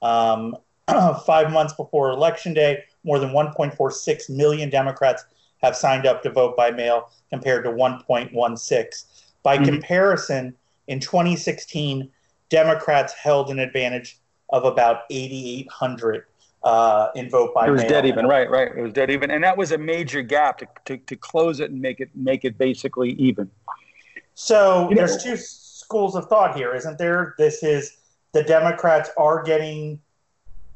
[0.00, 0.56] Um,
[1.26, 5.24] five months before Election Day, more than 1.46 million Democrats
[5.62, 9.04] have signed up to vote by mail compared to 1.16.
[9.42, 9.64] By mm-hmm.
[9.64, 10.54] comparison,
[10.88, 12.10] in 2016,
[12.48, 14.18] Democrats held an advantage
[14.52, 16.26] of about 8,800
[16.62, 17.66] uh, in vote by.
[17.66, 17.90] It was mail.
[17.90, 18.48] dead even, right?
[18.48, 18.68] Right.
[18.76, 21.70] It was dead even, and that was a major gap to, to, to close it
[21.70, 23.50] and make it make it basically even.
[24.34, 27.34] So you there's know, two schools of thought here, isn't there?
[27.38, 27.96] This is
[28.32, 30.00] the Democrats are getting,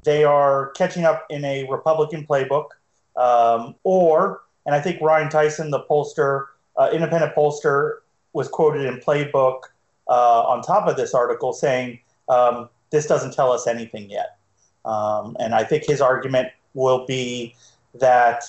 [0.04, 2.70] they are catching up in a Republican playbook,
[3.16, 6.46] um, or and I think Ryan Tyson, the pollster,
[6.76, 7.98] uh, independent pollster,
[8.32, 9.60] was quoted in Playbook
[10.08, 14.38] uh, on top of this article saying um, this doesn't tell us anything yet.
[14.84, 17.54] Um, and I think his argument will be
[17.94, 18.44] that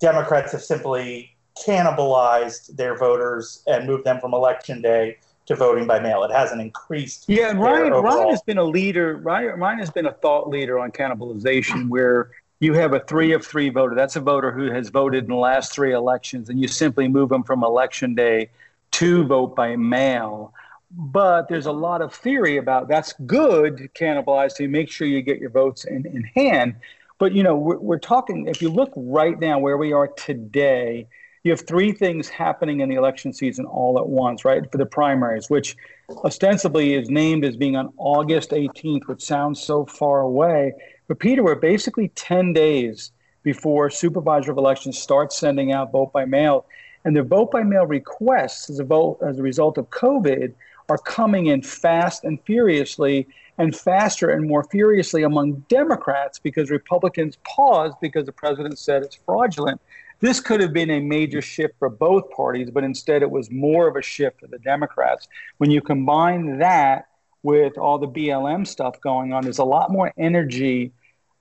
[0.00, 5.98] Democrats have simply cannibalized their voters and moved them from election day to voting by
[5.98, 6.22] mail.
[6.24, 7.24] It hasn't increased.
[7.26, 9.16] Yeah, and Ryan, Ryan has been a leader.
[9.16, 13.44] Ryan, Ryan has been a thought leader on cannibalization, where you have a three of
[13.44, 13.94] three voter.
[13.94, 17.28] That's a voter who has voted in the last three elections, and you simply move
[17.30, 18.50] them from election day
[18.92, 20.52] to vote by mail.
[20.90, 25.20] But there's a lot of theory about that's good to cannibalize to make sure you
[25.20, 26.76] get your votes in, in hand.
[27.18, 28.46] But you know, we're, we're talking.
[28.46, 31.06] If you look right now where we are today,
[31.44, 34.70] you have three things happening in the election season all at once, right?
[34.70, 35.76] For the primaries, which
[36.24, 40.72] ostensibly is named as being on August 18th, which sounds so far away.
[41.06, 43.12] But Peter, we're basically 10 days
[43.42, 46.66] before supervisor of elections starts sending out vote by mail.
[47.04, 50.52] And the vote by mail requests as a vote as a result of COVID
[50.88, 53.26] are coming in fast and furiously
[53.58, 59.16] and faster and more furiously among Democrats because Republicans paused because the president said it's
[59.16, 59.80] fraudulent.
[60.20, 63.86] This could have been a major shift for both parties, but instead it was more
[63.86, 65.28] of a shift for the Democrats.
[65.58, 67.06] When you combine that
[67.42, 70.92] with all the BLM stuff going on, there's a lot more energy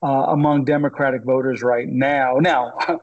[0.03, 2.35] uh, among Democratic voters right now.
[2.39, 2.77] Now,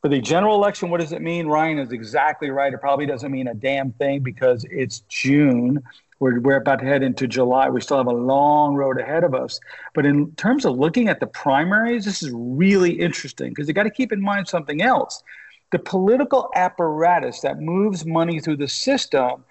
[0.00, 1.46] for the general election, what does it mean?
[1.46, 2.72] Ryan is exactly right.
[2.72, 5.82] It probably doesn't mean a damn thing because it's June.
[6.20, 7.68] We're, we're about to head into July.
[7.68, 9.60] We still have a long road ahead of us.
[9.94, 13.84] But in terms of looking at the primaries, this is really interesting because you got
[13.84, 15.22] to keep in mind something else.
[15.70, 19.44] The political apparatus that moves money through the system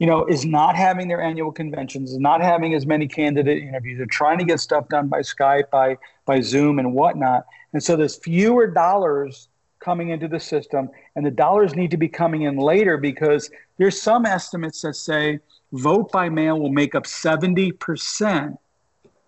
[0.00, 3.98] you know, is not having their annual conventions, is not having as many candidate interviews.
[3.98, 7.46] They're trying to get stuff done by Skype, by by Zoom, and whatnot.
[7.72, 9.48] And so there's fewer dollars
[9.84, 14.00] coming into the system, and the dollars need to be coming in later because there's
[14.00, 15.38] some estimates that say
[15.72, 18.56] vote by mail will make up 70%.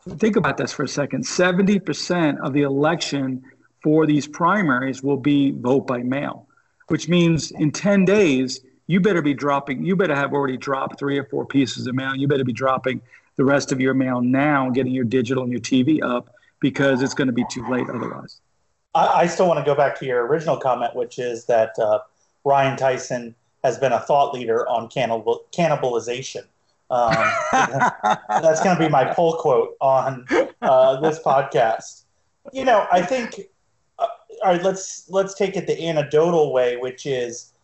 [0.08, 3.44] Think about this for a second 70% of the election
[3.82, 6.46] for these primaries will be vote by mail,
[6.88, 11.18] which means in 10 days, you better be dropping, you better have already dropped three
[11.18, 12.14] or four pieces of mail.
[12.14, 13.02] You better be dropping
[13.36, 17.14] the rest of your mail now, getting your digital and your TV up because it's
[17.14, 18.40] going to be too late otherwise.
[18.96, 22.00] I, I still want to go back to your original comment, which is that uh,
[22.44, 26.44] Ryan Tyson has been a thought leader on cannibal, cannibalization.
[26.90, 27.14] Um,
[27.52, 30.26] that's going to be my pull quote on
[30.62, 32.04] uh, this podcast.
[32.52, 33.40] You know, I think.
[33.98, 34.06] Uh,
[34.44, 37.54] all right, let's let's take it the anecdotal way, which is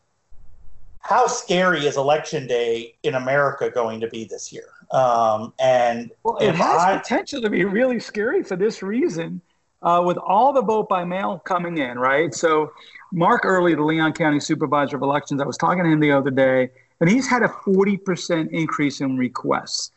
[1.00, 4.68] how scary is election day in America going to be this year?
[4.92, 9.40] Um, and well, it has I, potential to be really scary for this reason.
[9.82, 12.32] Uh, with all the vote by mail coming in, right?
[12.32, 12.72] So,
[13.12, 16.30] Mark Earley, the Leon County Supervisor of Elections, I was talking to him the other
[16.30, 16.70] day,
[17.00, 19.90] and he's had a 40% increase in requests.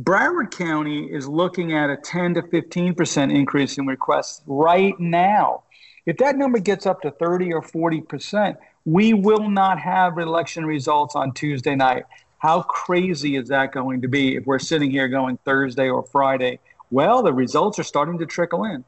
[0.00, 5.64] Broward County is looking at a 10 to 15% increase in requests right now.
[6.04, 11.16] If that number gets up to 30 or 40%, we will not have election results
[11.16, 12.04] on Tuesday night.
[12.38, 16.60] How crazy is that going to be if we're sitting here going Thursday or Friday?
[16.90, 18.84] Well, the results are starting to trickle in.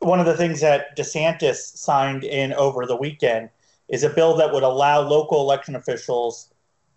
[0.00, 3.50] One of the things that DeSantis signed in over the weekend
[3.88, 6.52] is a bill that would allow local election officials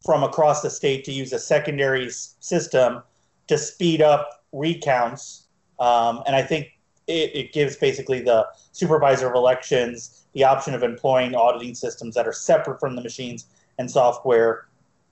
[0.06, 3.02] from across the state to use a secondary system
[3.47, 5.47] to speed up recounts.
[5.80, 6.68] Um, and I think
[7.08, 12.28] it, it gives basically the supervisor of elections the option of employing auditing systems that
[12.28, 13.47] are separate from the machines
[13.78, 14.68] and software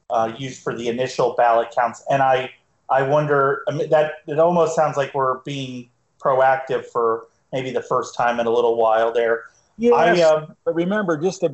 [0.09, 2.03] uh, used for the initial ballot counts.
[2.09, 2.51] And I,
[2.89, 7.81] I wonder I mean, that it almost sounds like we're being proactive for maybe the
[7.81, 9.45] first time in a little while there.
[9.77, 11.47] Yes, I, um, but remember, just the,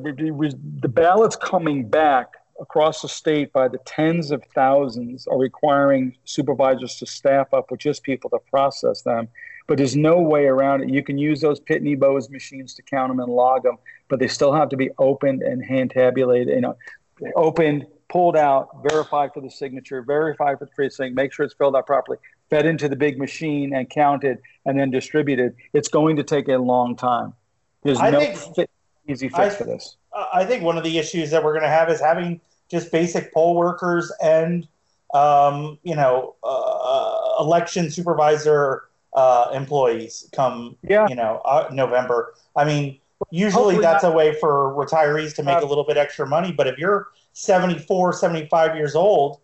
[0.80, 6.96] the ballots coming back across the state by the tens of thousands are requiring supervisors
[6.96, 9.28] to staff up with just people to process them
[9.66, 10.88] but there's no way around it.
[10.88, 13.78] You can use those Pitney Bowes machines to count them and log them,
[14.08, 16.54] but they still have to be opened and hand tabulated.
[16.54, 16.76] You know,
[17.34, 21.74] opened, pulled out, verified for the signature, verified for the precinct, make sure it's filled
[21.74, 22.18] out properly,
[22.50, 25.54] fed into the big machine and counted, and then distributed.
[25.72, 27.32] It's going to take a long time.
[27.82, 28.68] There's I no think,
[29.08, 29.96] easy fix I, for this.
[30.32, 32.40] I think one of the issues that we're going to have is having
[32.70, 34.66] just basic poll workers and
[35.14, 38.84] um, you know uh, election supervisor
[39.14, 41.06] uh, employees come yeah.
[41.08, 42.34] you know uh, November.
[42.56, 42.98] I mean,
[43.30, 44.12] usually Hopefully that's not.
[44.12, 46.52] a way for retirees to make uh, a little bit extra money.
[46.52, 49.40] But if you're 74, 75 years old,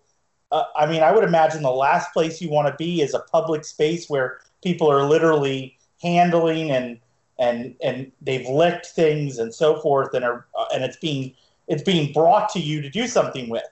[0.52, 3.20] uh, I mean, I would imagine the last place you want to be is a
[3.20, 6.98] public space where people are literally handling and
[7.38, 11.34] and and they've licked things and so forth, and are uh, and it's being
[11.68, 13.64] it's being brought to you to do something with.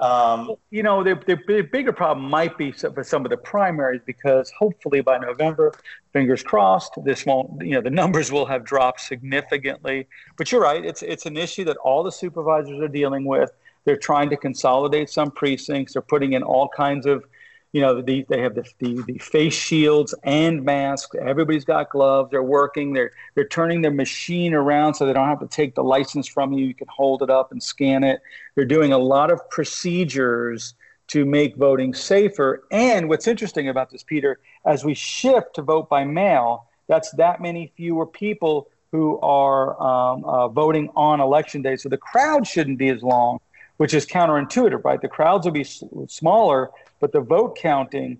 [0.00, 4.50] Um, you know, the, the, bigger problem might be for some of the primaries because
[4.58, 5.72] hopefully by November,
[6.12, 10.08] fingers crossed, this won't, you know, the numbers will have dropped significantly.
[10.36, 13.52] But you're right, it's, it's an issue that all the supervisors are dealing with.
[13.84, 15.92] They're trying to consolidate some precincts.
[15.92, 17.24] They're putting in all kinds of,
[17.72, 21.16] you know, the, they have the, the, the face shields and masks.
[21.20, 22.30] Everybody's got gloves.
[22.30, 22.92] They're working.
[22.92, 26.52] They're they're turning their machine around so they don't have to take the license from
[26.52, 26.66] you.
[26.66, 28.20] You can hold it up and scan it.
[28.54, 30.74] They're doing a lot of procedures
[31.08, 32.64] to make voting safer.
[32.70, 37.42] And what's interesting about this, Peter, as we shift to vote by mail, that's that
[37.42, 41.76] many fewer people who are um, uh, voting on election day.
[41.76, 43.40] So the crowd shouldn't be as long,
[43.76, 45.00] which is counterintuitive, right?
[45.00, 46.70] The crowds will be smaller,
[47.00, 48.18] but the vote counting,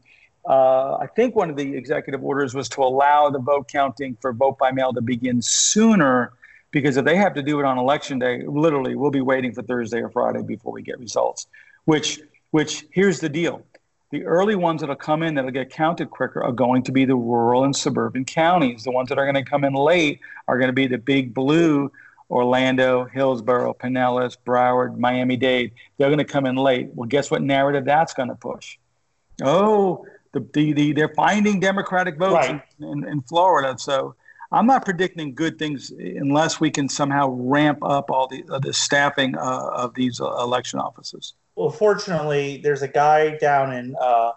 [0.48, 4.32] uh, I think one of the executive orders was to allow the vote counting for
[4.32, 6.32] vote by mail to begin sooner.
[6.70, 9.62] Because if they have to do it on election day, literally, we'll be waiting for
[9.62, 11.46] Thursday or Friday before we get results.
[11.84, 13.62] Which, which here's the deal:
[14.10, 17.14] the early ones that'll come in that'll get counted quicker are going to be the
[17.14, 18.82] rural and suburban counties.
[18.82, 21.32] The ones that are going to come in late are going to be the big
[21.32, 21.92] blue
[22.30, 25.72] Orlando, Hillsborough, Pinellas, Broward, Miami Dade.
[25.98, 26.88] They're going to come in late.
[26.94, 28.78] Well, guess what narrative that's going to push?
[29.42, 32.62] Oh, the, the, the they're finding Democratic votes Right.
[32.80, 33.76] in, in, in Florida.
[33.78, 34.14] So
[34.50, 38.72] I'm not predicting good things unless we can somehow ramp up all the, uh, the
[38.72, 39.40] staffing uh,
[39.72, 41.34] of these uh, election offices.
[41.56, 44.32] Well, fortunately, there's a guy down in uh,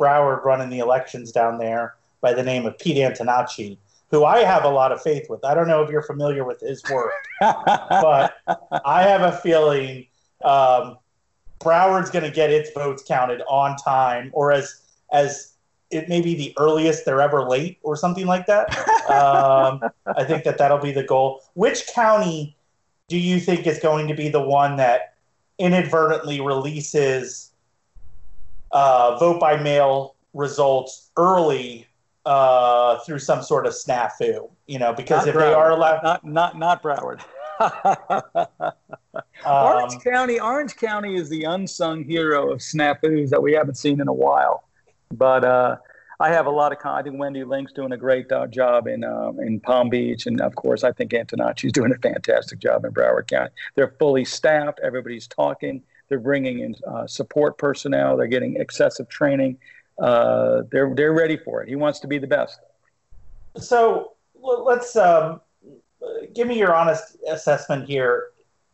[0.00, 3.76] Broward running the elections down there by the name of Pete Antonacci,
[4.14, 5.44] who I have a lot of faith with.
[5.44, 7.10] I don't know if you're familiar with his work,
[7.40, 8.36] but
[8.84, 10.06] I have a feeling
[10.44, 10.98] um,
[11.58, 15.54] Broward's going to get its votes counted on time, or as as
[15.90, 18.70] it may be the earliest they're ever late, or something like that.
[19.10, 19.82] Um,
[20.16, 21.42] I think that that'll be the goal.
[21.54, 22.56] Which county
[23.08, 25.14] do you think is going to be the one that
[25.58, 27.52] inadvertently releases
[28.70, 31.86] uh, vote by mail results early
[32.26, 34.50] uh, through some sort of snafu?
[34.66, 37.22] You know, because Not if they are allowed, not not not Broward.
[37.60, 38.46] um,
[39.46, 44.08] Orange County, Orange County is the unsung hero of snafus that we haven't seen in
[44.08, 44.64] a while.
[45.12, 45.76] But uh,
[46.20, 46.78] I have a lot of.
[46.78, 50.26] Con- I think Wendy Link's doing a great uh, job in uh, in Palm Beach,
[50.26, 53.50] and of course, I think Antonacci's doing a fantastic job in Broward County.
[53.74, 54.80] They're fully staffed.
[54.82, 55.82] Everybody's talking.
[56.08, 58.16] They're bringing in uh, support personnel.
[58.16, 59.58] They're getting excessive training.
[59.98, 61.68] Uh, they're they're ready for it.
[61.68, 62.60] He wants to be the best.
[63.56, 65.40] So let's um,
[66.34, 68.30] give me your honest assessment here.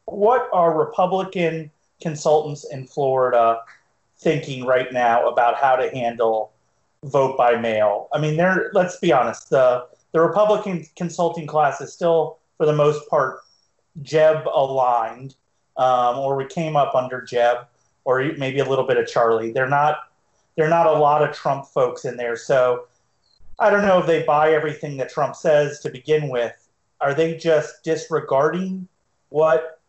[0.07, 3.61] What are Republican consultants in Florida
[4.19, 6.53] thinking right now about how to handle
[7.05, 8.09] vote by mail?
[8.13, 9.51] I mean, they're let's be honest.
[9.51, 13.41] The the Republican consulting class is still, for the most part,
[14.03, 15.37] Jeb aligned,
[15.77, 17.59] um, or we came up under Jeb,
[18.05, 19.53] or maybe a little bit of Charlie.
[19.53, 19.99] They're not.
[20.57, 22.87] They're not a lot of Trump folks in there, so
[23.59, 26.69] I don't know if they buy everything that Trump says to begin with.
[27.01, 28.89] Are they just disregarding
[29.29, 29.81] what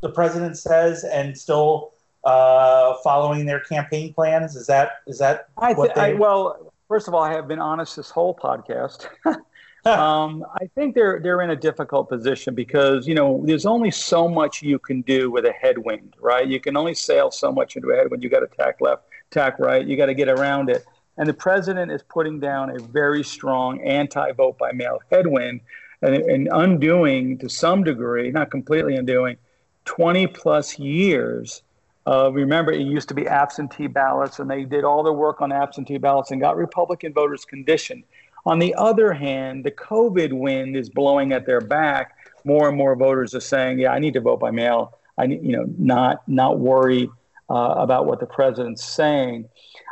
[0.00, 1.92] the president says and still
[2.24, 4.56] uh, following their campaign plans?
[4.56, 7.58] Is that is that I, what th- I well, first of all, I have been
[7.58, 9.08] honest this whole podcast.
[9.84, 14.28] um, I think they're they're in a difficult position because you know there's only so
[14.28, 16.46] much you can do with a headwind, right?
[16.46, 18.22] You can only sail so much into a headwind.
[18.22, 19.86] You got to tack left, tack right.
[19.86, 20.84] You got to get around it.
[21.16, 25.60] And the president is putting down a very strong anti-vote by mail headwind,
[26.00, 29.36] and, and undoing to some degree, not completely undoing,
[29.84, 31.62] 20 plus years
[32.08, 35.52] uh, remember, it used to be absentee ballots, and they did all their work on
[35.52, 38.02] absentee ballots and got Republican voters conditioned.
[38.46, 42.16] On the other hand, the COVID wind is blowing at their back.
[42.44, 44.94] More and more voters are saying, "Yeah, I need to vote by mail.
[45.18, 47.10] I need, you know, not not worry
[47.50, 49.48] uh, about what the president's saying."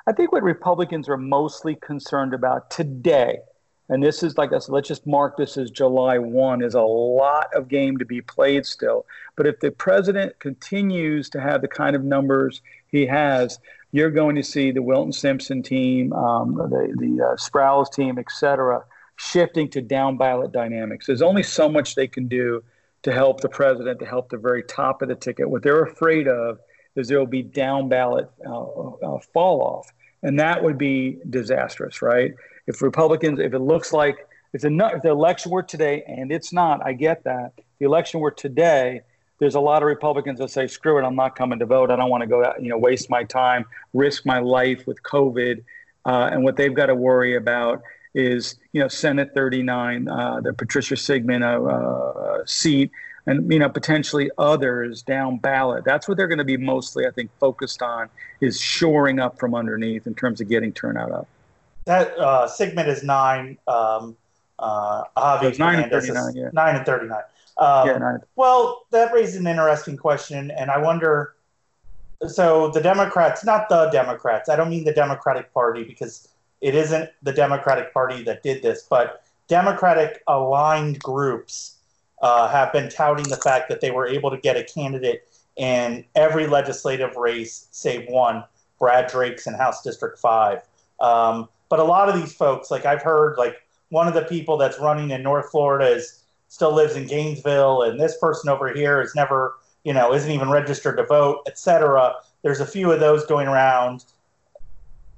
[0.08, 3.38] I think what Republicans are mostly concerned about today,
[3.88, 7.52] and this is like said, let's just mark this as July 1, is a lot
[7.54, 9.04] of game to be played still.
[9.34, 13.58] But if the president continues to have the kind of numbers he has,
[13.90, 18.84] you're going to see the Wilton Simpson team, um, the, the uh, team, et cetera,
[19.16, 21.06] shifting to down ballot dynamics.
[21.06, 22.62] There's only so much they can do
[23.02, 25.50] to help the president, to help the very top of the ticket.
[25.50, 26.58] What they're afraid of
[26.96, 29.92] is there will be down ballot uh, uh, fall off.
[30.22, 32.32] And that would be disastrous, right?
[32.66, 36.52] If Republicans, if it looks like if the, if the election were today, and it's
[36.52, 37.52] not, I get that.
[37.58, 39.02] If the election were today,
[39.38, 41.90] there's a lot of Republicans that say, "Screw it, I'm not coming to vote.
[41.90, 45.02] I don't want to go out, you know, waste my time, risk my life with
[45.02, 45.62] COVID."
[46.06, 47.82] Uh, and what they've got to worry about
[48.14, 52.90] is, you know, Senate 39, uh, the Patricia Sigman uh, uh, seat,
[53.26, 55.84] and you know, potentially others down ballot.
[55.84, 58.08] That's what they're going to be mostly, I think, focused on
[58.40, 61.26] is shoring up from underneath in terms of getting turnout up.
[61.86, 63.58] That uh, Sigman is nine.
[63.66, 64.16] Um,
[64.58, 65.04] uh,
[65.42, 66.48] It's nine and 39, yeah.
[66.52, 67.22] Nine and thirty-nine.
[67.58, 71.34] Um, yeah, I- Well, that raises an interesting question, and I wonder
[72.26, 74.48] so the Democrats, not the Democrats.
[74.48, 76.28] I don't mean the Democratic Party because
[76.62, 81.75] it isn't the Democratic Party that did this, but Democratic aligned groups
[82.22, 86.04] uh, have been touting the fact that they were able to get a candidate in
[86.14, 88.44] every legislative race save one,
[88.78, 90.60] Brad Drake's in House District 5.
[91.00, 93.56] Um, but a lot of these folks, like I've heard, like
[93.88, 98.00] one of the people that's running in North Florida is still lives in Gainesville, and
[98.00, 102.14] this person over here is never, you know, isn't even registered to vote, etc.
[102.42, 104.04] There's a few of those going around.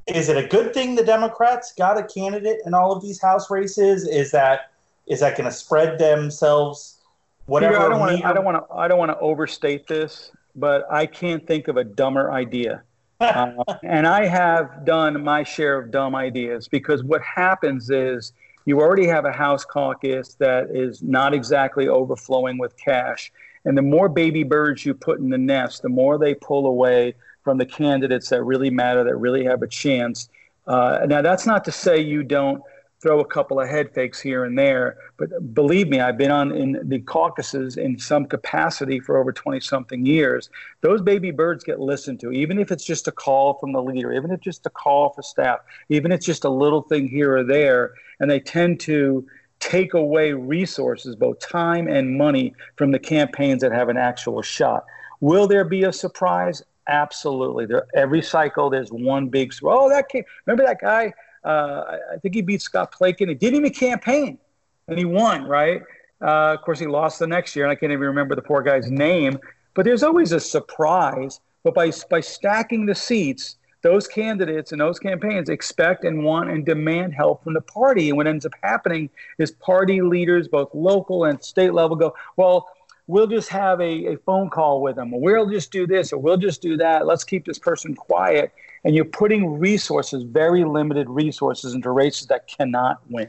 [0.06, 3.50] Is it a good thing the Democrats got a candidate in all of these House
[3.50, 4.08] races?
[4.08, 4.70] Is that
[5.09, 6.98] is that going to spread themselves?
[7.47, 7.74] Whatever.
[7.74, 8.26] Peter, I don't want to.
[8.26, 8.74] I don't want to.
[8.74, 12.82] I don't want to overstate this, but I can't think of a dumber idea.
[13.20, 13.51] uh,
[13.82, 18.32] and I have done my share of dumb ideas because what happens is
[18.64, 23.32] you already have a House caucus that is not exactly overflowing with cash.
[23.64, 27.14] And the more baby birds you put in the nest, the more they pull away
[27.43, 30.28] from the candidates that really matter, that really have a chance.
[30.66, 32.62] Uh, now, that's not to say you don't
[33.00, 34.96] throw a couple of head fakes here and there.
[35.16, 39.60] But believe me, I've been on in the caucuses in some capacity for over 20
[39.60, 40.50] something years.
[40.80, 44.12] Those baby birds get listened to, even if it's just a call from the leader,
[44.12, 47.08] even if it's just a call for staff, even if it's just a little thing
[47.08, 47.94] here or there.
[48.20, 49.26] And they tend to
[49.60, 54.84] take away resources, both time and money, from the campaigns that have an actual shot.
[55.20, 56.62] Will there be a surprise?
[56.88, 57.66] Absolutely.
[57.66, 59.52] There, every cycle, there's one big.
[59.62, 60.24] Oh, that came.
[60.46, 61.12] Remember that guy
[61.44, 63.28] uh, I think he beat Scott Plakon.
[63.28, 64.39] He didn't even campaign,
[64.86, 65.82] and he won, right?
[66.20, 68.62] Uh, of course, he lost the next year, and I can't even remember the poor
[68.62, 69.39] guy's name.
[69.74, 71.40] But there's always a surprise.
[71.65, 76.65] But by by stacking the seats, those candidates and those campaigns expect and want and
[76.65, 78.09] demand help from the party.
[78.09, 82.69] And what ends up happening is party leaders, both local and state level, go, well,
[83.06, 86.36] we'll just have a, a phone call with them, we'll just do this, or we'll
[86.36, 87.06] just do that.
[87.06, 88.52] Let's keep this person quiet
[88.84, 93.28] and you're putting resources, very limited resources, into races that cannot win.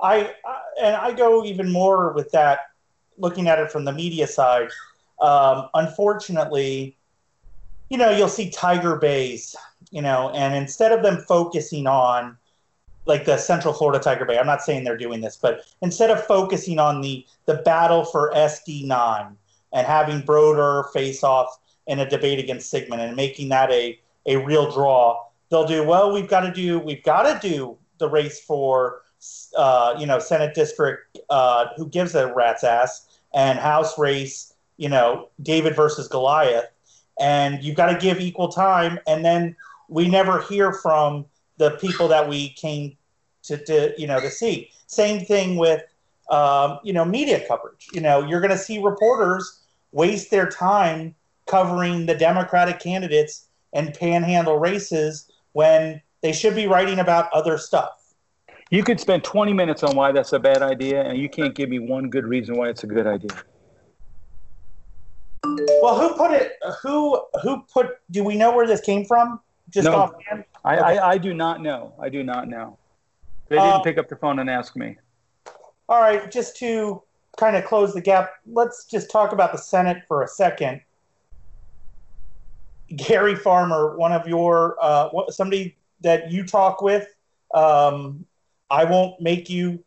[0.00, 2.60] I, I and I go even more with that,
[3.18, 4.68] looking at it from the media side.
[5.20, 6.96] Um, unfortunately,
[7.88, 9.54] you know, you'll see Tiger Bays,
[9.90, 12.36] you know, and instead of them focusing on
[13.04, 16.24] like the Central Florida Tiger Bay, I'm not saying they're doing this, but instead of
[16.24, 19.36] focusing on the the battle for SD9
[19.72, 24.36] and having Brodeur face off in a debate against Sigman and making that a a
[24.36, 25.24] real draw.
[25.50, 26.12] They'll do well.
[26.12, 26.78] We've got to do.
[26.78, 29.02] We've got to do the race for
[29.56, 31.18] uh, you know Senate district.
[31.30, 33.08] Uh, who gives a rat's ass?
[33.34, 34.54] And House race.
[34.76, 36.66] You know David versus Goliath.
[37.20, 38.98] And you've got to give equal time.
[39.06, 39.54] And then
[39.88, 41.26] we never hear from
[41.58, 42.96] the people that we came
[43.44, 44.70] to, to you know to see.
[44.86, 45.82] Same thing with
[46.30, 47.88] um, you know media coverage.
[47.92, 49.60] You know you're going to see reporters
[49.92, 51.14] waste their time
[51.46, 58.14] covering the Democratic candidates and panhandle races when they should be writing about other stuff.
[58.70, 61.68] You could spend 20 minutes on why that's a bad idea, and you can't give
[61.68, 63.36] me one good reason why it's a good idea.
[65.82, 66.52] Well, who put it?
[66.82, 67.98] Who who put?
[68.10, 69.40] Do we know where this came from?
[69.68, 70.44] Just no, offhand.
[70.64, 70.98] I, okay.
[70.98, 71.92] I, I do not know.
[72.00, 72.78] I do not know.
[73.48, 74.96] They didn't uh, pick up the phone and ask me.
[75.88, 77.02] All right, just to
[77.36, 80.80] kind of close the gap, let's just talk about the Senate for a second.
[82.96, 87.06] Gary Farmer, one of your uh, somebody that you talk with.
[87.54, 88.26] Um,
[88.70, 89.82] I won't make you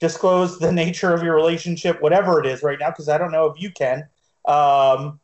[0.00, 3.46] disclose the nature of your relationship, whatever it is right now, because I don't know
[3.46, 4.08] if you can.
[4.46, 5.20] Um,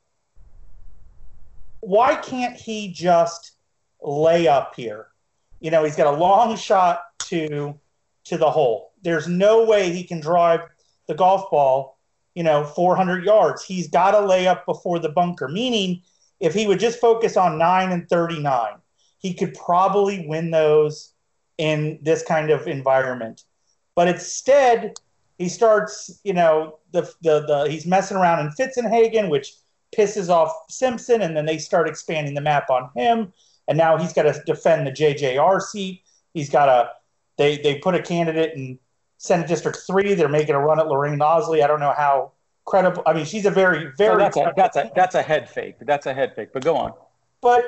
[1.80, 3.52] why can't he just
[4.02, 5.08] lay up here?
[5.60, 7.78] You know, he's got a long shot to
[8.24, 8.92] to the hole.
[9.02, 10.60] There's no way he can drive
[11.06, 11.98] the golf ball,
[12.34, 13.64] you know, 400 yards.
[13.64, 16.02] He's got to lay up before the bunker, meaning–
[16.46, 18.74] if he would just focus on 9 and 39,
[19.18, 21.12] he could probably win those
[21.58, 23.42] in this kind of environment.
[23.94, 24.94] But instead,
[25.38, 29.54] he starts, you know, the, the, the he's messing around in Fitzenhagen, which
[29.96, 33.32] pisses off Simpson, and then they start expanding the map on him.
[33.68, 36.02] And now he's got to defend the JJR seat.
[36.32, 36.90] He's got to,
[37.38, 38.78] they, they put a candidate in
[39.18, 40.14] Senate District 3.
[40.14, 41.64] They're making a run at Loranne Ausley.
[41.64, 42.32] I don't know how
[42.66, 43.02] credible.
[43.06, 44.12] I mean, she's a very, very.
[44.12, 45.76] So that's, a, that's a that's a head fake.
[45.80, 46.50] That's a head fake.
[46.52, 46.92] But go on.
[47.40, 47.64] But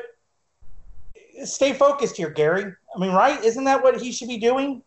[1.44, 2.74] stay focused here, Gary.
[2.94, 3.42] I mean, right?
[3.42, 4.82] Isn't that what he should be doing?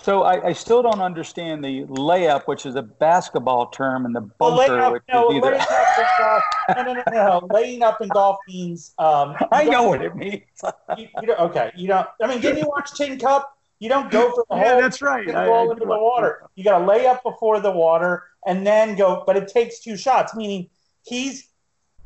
[0.00, 4.22] So I, I still don't understand the layup, which is a basketball term, and the
[4.22, 5.50] bunker, well, which no, is either.
[5.50, 6.42] Laying up
[6.76, 7.48] no, no, no, no.
[7.52, 8.94] Laying up in golf means.
[8.98, 10.42] Um, I know what it means.
[10.98, 12.08] you, you don't, okay, you don't.
[12.20, 13.56] I mean, didn't you watch Tin Cup?
[13.78, 15.26] You don't go for the yeah, that's right.
[15.26, 16.48] You roll into the water.
[16.54, 19.24] You got to lay up before the water and then go.
[19.26, 20.68] But it takes two shots, meaning
[21.02, 21.48] he's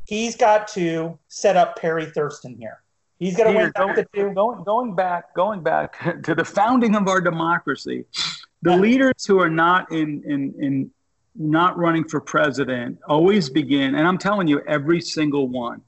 [0.05, 2.81] he's got to set up Perry Thurston here.
[3.19, 4.33] He's got to win going, back the two.
[4.33, 8.05] Going, going back, going back to the founding of our democracy,
[8.61, 10.91] the leaders who are not in, in, in
[11.35, 15.81] not running for president always begin, and I'm telling you, every single one,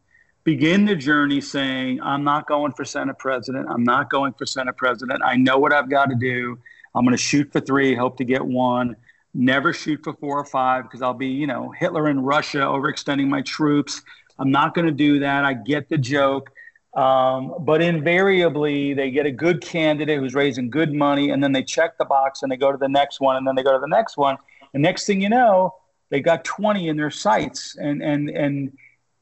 [0.43, 3.67] begin the journey saying, I'm not going for Senate president.
[3.69, 5.21] I'm not going for Senate president.
[5.23, 6.57] I know what I've got to do.
[6.95, 8.95] I'm going to shoot for three, hope to get one.
[9.40, 13.30] Never shoot for four or five because I'll be, you know, Hitler in Russia, overextending
[13.30, 14.02] my troops.
[14.38, 15.45] I'm not going to do that.
[15.45, 16.49] I get the joke.
[16.94, 21.64] Um, but invariably, they get a good candidate who's raising good money, and then they
[21.64, 23.80] check the box and they go to the next one, and then they go to
[23.80, 24.36] the next one.
[24.74, 25.74] And next thing you know,
[26.10, 27.78] they got 20 in their sights.
[27.78, 28.74] And, and, and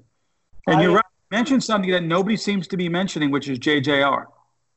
[0.67, 1.05] And I, you're right.
[1.31, 4.25] Mention something that nobody seems to be mentioning, which is JJR.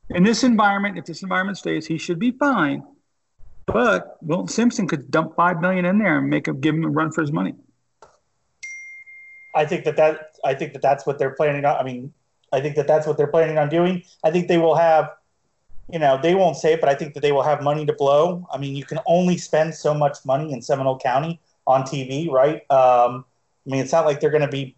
[0.09, 2.83] In this environment, if this environment stays, he should be fine.
[3.65, 6.89] But Wilton Simpson could dump five million in there and make him give him a
[6.89, 7.55] run for his money.
[9.55, 11.77] I think that that I think that that's what they're planning on.
[11.77, 12.13] I mean,
[12.51, 14.03] I think that that's what they're planning on doing.
[14.23, 15.09] I think they will have,
[15.91, 17.93] you know, they won't say it, but I think that they will have money to
[17.93, 18.47] blow.
[18.51, 22.57] I mean, you can only spend so much money in Seminole County on TV, right?
[22.69, 23.25] Um,
[23.65, 24.75] I mean, it's not like they're going to be.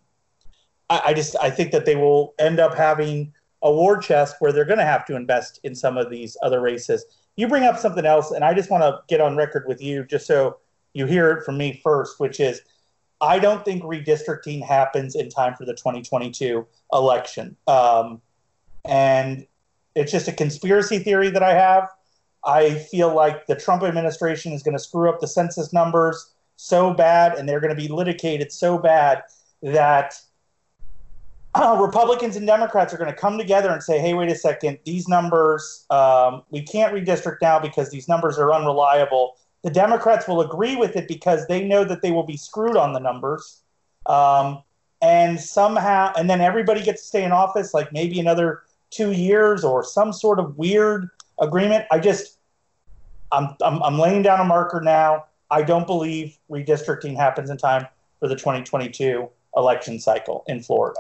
[0.90, 4.52] I, I, just I think that they will end up having a war chest where
[4.52, 7.06] they're going to have to invest in some of these other races.
[7.36, 10.06] You bring up something else, and I just want to get on record with you,
[10.06, 10.58] just so
[10.94, 12.62] you hear it from me first, which is
[13.20, 18.22] I don't think redistricting happens in time for the 2022 election, um,
[18.86, 19.46] and
[19.96, 21.90] it's just a conspiracy theory that I have.
[22.46, 26.94] I feel like the Trump administration is going to screw up the census numbers so
[26.94, 29.24] bad and they're going to be litigated so bad
[29.62, 30.16] that
[31.58, 34.78] uh, Republicans and Democrats are going to come together and say, hey, wait a second,
[34.86, 39.38] these numbers, um, we can't redistrict now because these numbers are unreliable.
[39.64, 42.94] The Democrats will agree with it because they know that they will be screwed on
[42.94, 43.62] the numbers.
[44.06, 44.64] Um,
[45.02, 49.64] and somehow, and then everybody gets to stay in office like maybe another two years
[49.64, 51.10] or some sort of weird
[51.40, 51.86] agreement.
[51.92, 52.38] I just,
[53.32, 55.26] I'm, I'm, I'm laying down a marker now.
[55.50, 57.88] I don't believe redistricting happens in time
[58.20, 61.00] for the 2022 election cycle in Florida.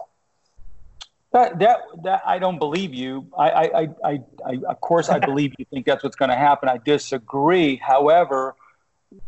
[1.33, 3.27] That, that, that I don't believe you.
[3.37, 6.69] I, I, I, I, of course, I believe you think that's what's going to happen.
[6.69, 7.75] I disagree.
[7.75, 8.55] However,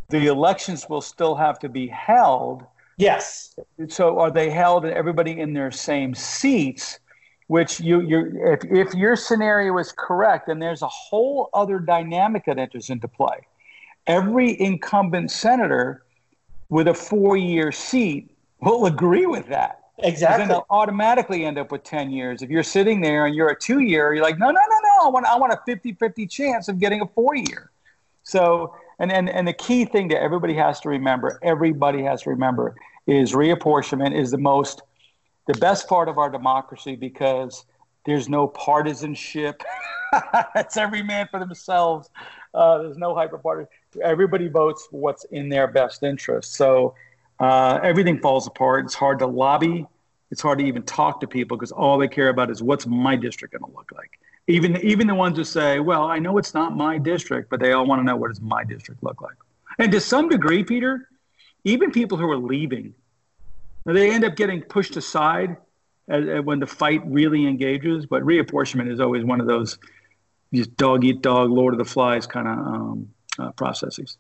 [0.10, 2.66] the elections will still have to be held.
[2.98, 3.56] Yes.
[3.90, 7.00] So are they held and everybody in their same seats?
[7.48, 12.46] Which you, you, if, if your scenario is correct, then there's a whole other dynamic
[12.46, 13.40] that enters into play
[14.10, 16.04] every incumbent senator
[16.68, 19.79] with a four year seat will agree with that.
[20.04, 20.40] Exactly.
[20.40, 22.42] Then they'll automatically end up with 10 years.
[22.42, 25.08] If you're sitting there and you're a two year, you're like, no, no, no, no.
[25.08, 27.72] I want, I want a 50 50 chance of getting a four year.
[28.24, 32.30] So, and, and, and the key thing that everybody has to remember, everybody has to
[32.30, 32.76] remember,
[33.08, 34.82] is reapportionment is the most,
[35.48, 37.66] the best part of our democracy because
[38.06, 39.64] there's no partisanship.
[40.56, 42.10] it's every man for themselves.
[42.54, 43.66] Uh, there's no hyper party.
[44.04, 46.54] Everybody votes for what's in their best interest.
[46.56, 46.96] So
[47.40, 48.86] uh, everything falls apart.
[48.86, 49.86] It's hard to lobby.
[50.32, 53.16] It's hard to even talk to people because all they care about is what's my
[53.16, 54.20] district going to look like.
[54.48, 57.72] Even even the ones who say, "Well, I know it's not my district," but they
[57.72, 59.36] all want to know what does my district look like.
[59.78, 61.08] And to some degree, Peter,
[61.64, 62.94] even people who are leaving,
[63.86, 65.56] they end up getting pushed aside
[66.08, 69.78] as, as when the fight really engages, but reapportionment is always one of those
[70.54, 74.18] just dog eat dog, Lord of the Flies kind of um, uh, processes.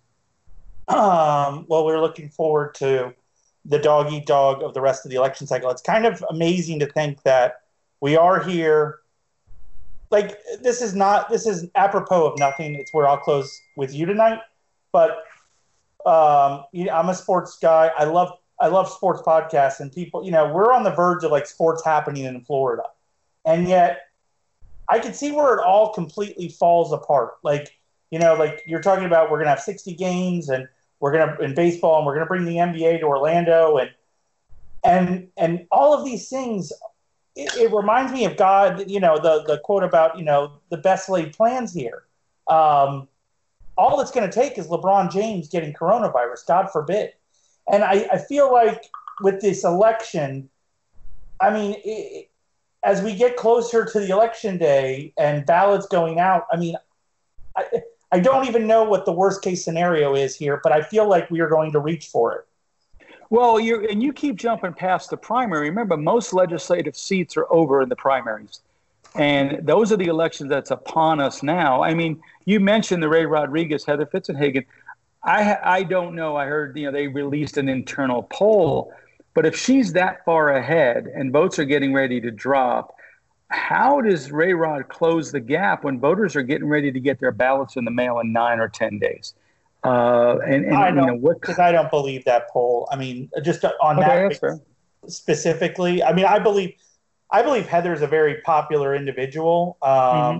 [0.90, 3.14] Um, well, we're looking forward to
[3.64, 5.70] the dog eat dog of the rest of the election cycle.
[5.70, 7.62] It's kind of amazing to think that
[8.02, 9.00] we are here.
[10.10, 12.74] Like this is not this is apropos of nothing.
[12.74, 14.40] It's where I'll close with you tonight.
[14.92, 15.24] But
[16.08, 17.92] um, I'm a sports guy.
[17.96, 20.26] I love I love sports podcasts and people.
[20.26, 22.84] You know, we're on the verge of like sports happening in Florida,
[23.46, 24.08] and yet
[24.90, 27.34] I can see where it all completely falls apart.
[27.44, 27.76] Like
[28.10, 30.68] you know, like you're talking about, we're gonna have 60 games and
[31.00, 33.92] we're gonna in baseball, and we're gonna bring the NBA to Orlando, and
[34.84, 36.72] and and all of these things.
[37.36, 38.90] It, it reminds me of God.
[38.90, 42.04] You know, the the quote about you know the best laid plans here.
[42.48, 43.08] Um,
[43.80, 46.46] all it's going to take is LeBron James getting coronavirus.
[46.46, 47.14] God forbid.
[47.72, 48.84] And I, I feel like
[49.22, 50.50] with this election,
[51.40, 52.30] I mean, it,
[52.84, 56.76] as we get closer to the election day and ballots going out, I mean,
[57.56, 57.66] I,
[58.12, 61.30] I don't even know what the worst case scenario is here, but I feel like
[61.30, 62.46] we are going to reach for it.
[63.30, 65.70] Well, you and you keep jumping past the primary.
[65.70, 68.62] Remember, most legislative seats are over in the primaries,
[69.14, 71.84] and those are the elections that's upon us now.
[71.84, 74.66] I mean, you mentioned the Ray Rodrigues, Heather Fitzenhagen.
[75.24, 76.36] I I don't know.
[76.36, 78.92] I heard you know they released an internal poll,
[79.36, 82.96] but if she's that far ahead and votes are getting ready to drop,
[83.50, 87.32] how does Ray Rod close the gap when voters are getting ready to get their
[87.32, 89.34] ballots in the mail in nine or ten days?
[89.84, 92.88] Uh, and, and I don't, you know, what, cause I don't believe that poll.
[92.92, 94.62] I mean, just on okay, that
[95.08, 96.74] specifically, I mean, I believe
[97.32, 100.40] I believe Heather's a very popular individual, um, mm-hmm.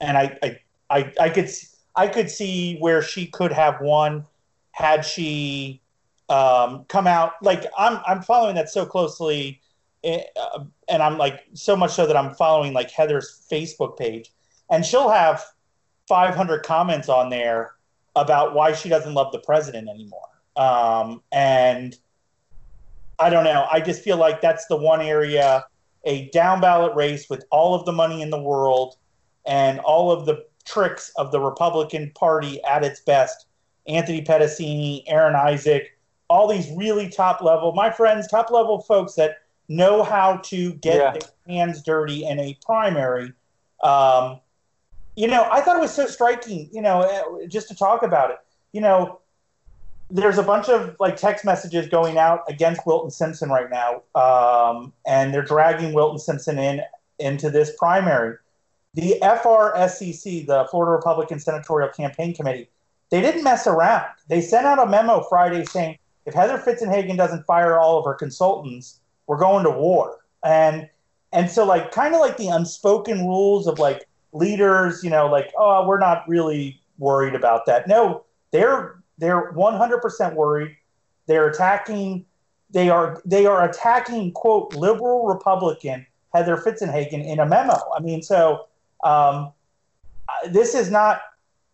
[0.00, 0.58] and I, I,
[0.90, 1.50] I, I could
[1.94, 4.26] I could see where she could have won
[4.72, 5.82] had she
[6.28, 7.34] um, come out.
[7.42, 9.60] Like I'm I'm following that so closely
[10.04, 14.30] uh, and I'm like so much so that I'm following like Heather's Facebook page,
[14.70, 15.42] and she'll have
[16.06, 17.72] 500 comments on there
[18.14, 20.28] about why she doesn't love the president anymore.
[20.54, 21.96] Um, and
[23.18, 23.66] I don't know.
[23.72, 25.64] I just feel like that's the one area,
[26.04, 28.96] a down ballot race with all of the money in the world
[29.46, 33.46] and all of the tricks of the Republican Party at its best.
[33.88, 35.98] Anthony Pedicini, Aaron Isaac,
[36.28, 39.38] all these really top level, my friends, top level folks that
[39.76, 41.12] know how to get yeah.
[41.12, 43.32] their hands dirty in a primary.
[43.82, 44.40] Um,
[45.16, 48.30] you know, I thought it was so striking, you know, eh, just to talk about
[48.30, 48.38] it.
[48.72, 49.20] You know,
[50.10, 54.92] there's a bunch of like text messages going out against Wilton Simpson right now, um,
[55.06, 56.82] and they're dragging Wilton Simpson in
[57.18, 58.36] into this primary.
[58.94, 62.68] The FRSCC, the Florida Republican Senatorial Campaign Committee,
[63.10, 64.06] they didn't mess around.
[64.28, 68.14] They sent out a memo Friday saying if Heather Fitzenhagen doesn't fire all of her
[68.14, 69.00] consultants,
[69.32, 70.18] we're going to war.
[70.44, 70.90] And
[71.32, 75.50] and so like kind of like the unspoken rules of like leaders, you know, like
[75.56, 77.88] oh, we're not really worried about that.
[77.88, 80.76] No, they're they're 100% worried.
[81.26, 82.26] They're attacking
[82.72, 86.04] they are they are attacking quote liberal Republican
[86.34, 87.78] Heather Fitzenhagen in a memo.
[87.96, 88.66] I mean, so
[89.02, 89.50] um,
[90.50, 91.22] this is not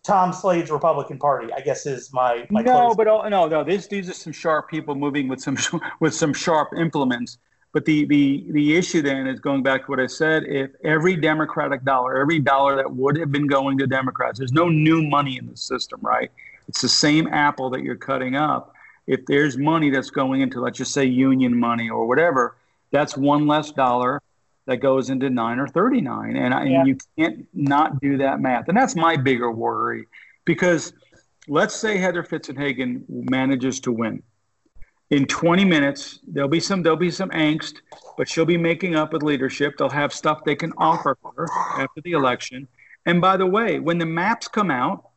[0.05, 1.52] Tom Slade's Republican Party.
[1.52, 3.64] I guess is my, my no, but oh, no, no.
[3.64, 5.59] These these are some sharp people moving with some
[6.01, 7.39] with some sharp implements.
[7.73, 10.45] But the the the issue then is going back to what I said.
[10.45, 14.69] If every Democratic dollar, every dollar that would have been going to Democrats, there's no
[14.69, 16.31] new money in the system, right?
[16.69, 18.74] It's the same apple that you're cutting up.
[19.07, 22.57] If there's money that's going into, let's just say, union money or whatever,
[22.90, 24.23] that's one less dollar
[24.66, 26.36] that goes into nine or 39.
[26.36, 26.81] And, I, yeah.
[26.81, 28.69] and you can't not do that math.
[28.69, 30.07] And that's my bigger worry
[30.45, 30.93] because
[31.49, 34.23] let's say Heather Fitzenhagen manages to win.
[35.10, 37.76] In 20 minutes, there'll be some there'll be some angst,
[38.18, 39.78] but she'll be making up with leadership.
[39.78, 41.48] They'll have stuff they can offer her
[41.78, 42.68] after the election.
[43.06, 45.09] And by the way, when the maps come out,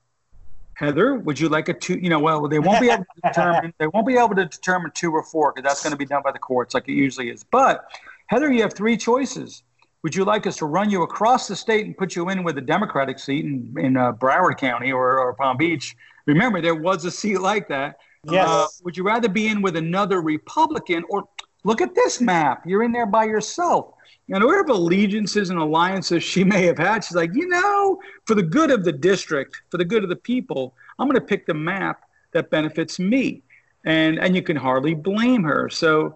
[0.76, 2.00] Heather, would you like a two?
[2.00, 3.74] You know, well, they won't be able to determine.
[3.80, 6.22] They won't be able to determine two or four because that's going to be done
[6.24, 7.44] by the courts, like it usually is.
[7.44, 7.86] But
[8.28, 9.64] Heather, you have three choices.
[10.04, 12.58] Would you like us to run you across the state and put you in with
[12.58, 15.96] a Democratic seat in, in uh, Broward County or, or Palm Beach?
[16.26, 17.98] Remember, there was a seat like that.
[18.30, 18.48] Yes.
[18.48, 21.28] Uh, would you rather be in with another Republican or
[21.64, 22.64] look at this map?
[22.66, 23.94] You're in there by yourself.
[24.30, 28.44] And whatever allegiances and alliances she may have had, she's like, you know, for the
[28.44, 31.54] good of the district, for the good of the people, I'm going to pick the
[31.54, 32.04] map
[32.34, 33.44] that benefits me.
[33.84, 35.68] And and you can hardly blame her.
[35.68, 36.16] So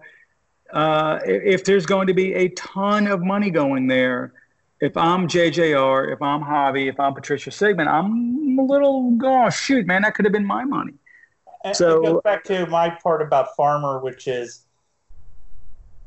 [0.72, 4.32] uh, if there's going to be a ton of money going there,
[4.80, 9.86] if I'm JJR, if I'm Javi, if I'm Patricia Sigman, I'm a little, oh, shoot,
[9.86, 10.94] man, that could have been my money.
[11.66, 14.66] And so it goes back to my part about Farmer, which is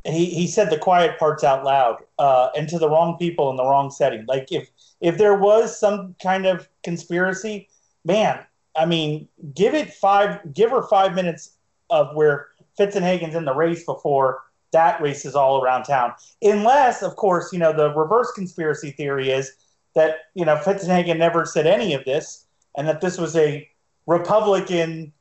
[0.05, 3.57] he, he said the quiet parts out loud uh, and to the wrong people in
[3.57, 4.25] the wrong setting.
[4.25, 4.69] Like if
[5.01, 7.67] if there was some kind of conspiracy,
[8.05, 8.39] man,
[8.77, 11.57] I mean, give it five, give her five minutes
[11.89, 12.47] of where
[12.79, 16.13] Fitzenhagen's in the race before that race is all around town.
[16.41, 19.51] Unless, of course, you know the reverse conspiracy theory is
[19.93, 22.45] that you know Fitzenhagen never said any of this,
[22.77, 23.67] and that this was a
[24.05, 25.11] Republican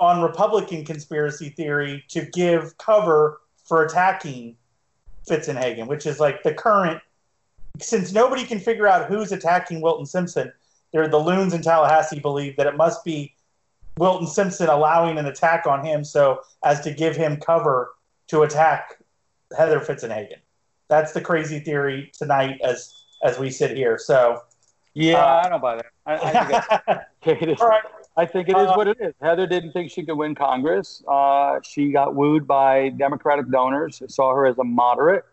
[0.00, 4.56] on Republican conspiracy theory to give cover for attacking
[5.28, 7.00] Fitzenhagen, which is like the current.
[7.80, 10.52] Since nobody can figure out who's attacking Wilton Simpson,
[10.92, 13.34] they're the loons in Tallahassee believe that it must be
[13.98, 17.94] Wilton Simpson allowing an attack on him so as to give him cover
[18.28, 18.98] to attack
[19.56, 20.38] Heather Fitzenhagen.
[20.88, 22.94] That's the crazy theory tonight as
[23.24, 23.98] as we sit here.
[23.98, 24.42] So
[24.94, 25.86] yeah, uh, I don't buy that.
[26.06, 27.60] I, I think it is.
[27.60, 27.82] All right.
[28.18, 29.14] I think it is uh, what it is.
[29.22, 31.04] Heather didn't think she could win Congress.
[31.06, 35.24] Uh, she got wooed by Democratic donors, saw her as a moderate,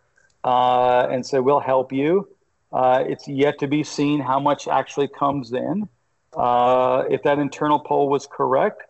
[0.44, 2.30] uh, and said, "We'll help you."
[2.72, 5.90] Uh, it's yet to be seen how much actually comes in.
[6.38, 8.84] Uh, if that internal poll was correct,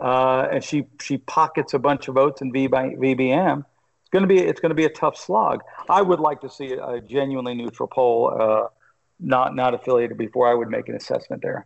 [0.00, 4.22] uh, and she she pockets a bunch of votes in v by, VBM, it's going
[4.22, 5.60] to be it's going to be a tough slog.
[5.88, 8.70] I would like to see a genuinely neutral poll,
[9.20, 11.64] not not affiliated before I would make an assessment there,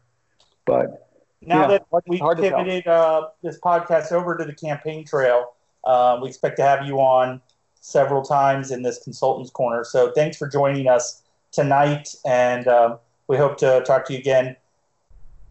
[0.67, 1.10] but
[1.43, 5.55] now yeah, that we pivoted uh, this podcast over to the campaign trail,
[5.85, 7.41] uh, we expect to have you on
[7.81, 9.85] several times in this consultants corner.
[9.85, 14.57] So thanks for joining us tonight, and um, we hope to talk to you again.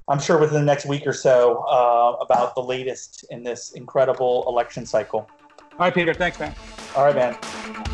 [0.07, 4.43] I'm sure within the next week or so uh, about the latest in this incredible
[4.47, 5.29] election cycle.
[5.73, 6.13] All right, Peter.
[6.13, 6.55] Thanks, man.
[6.95, 7.88] All right, man.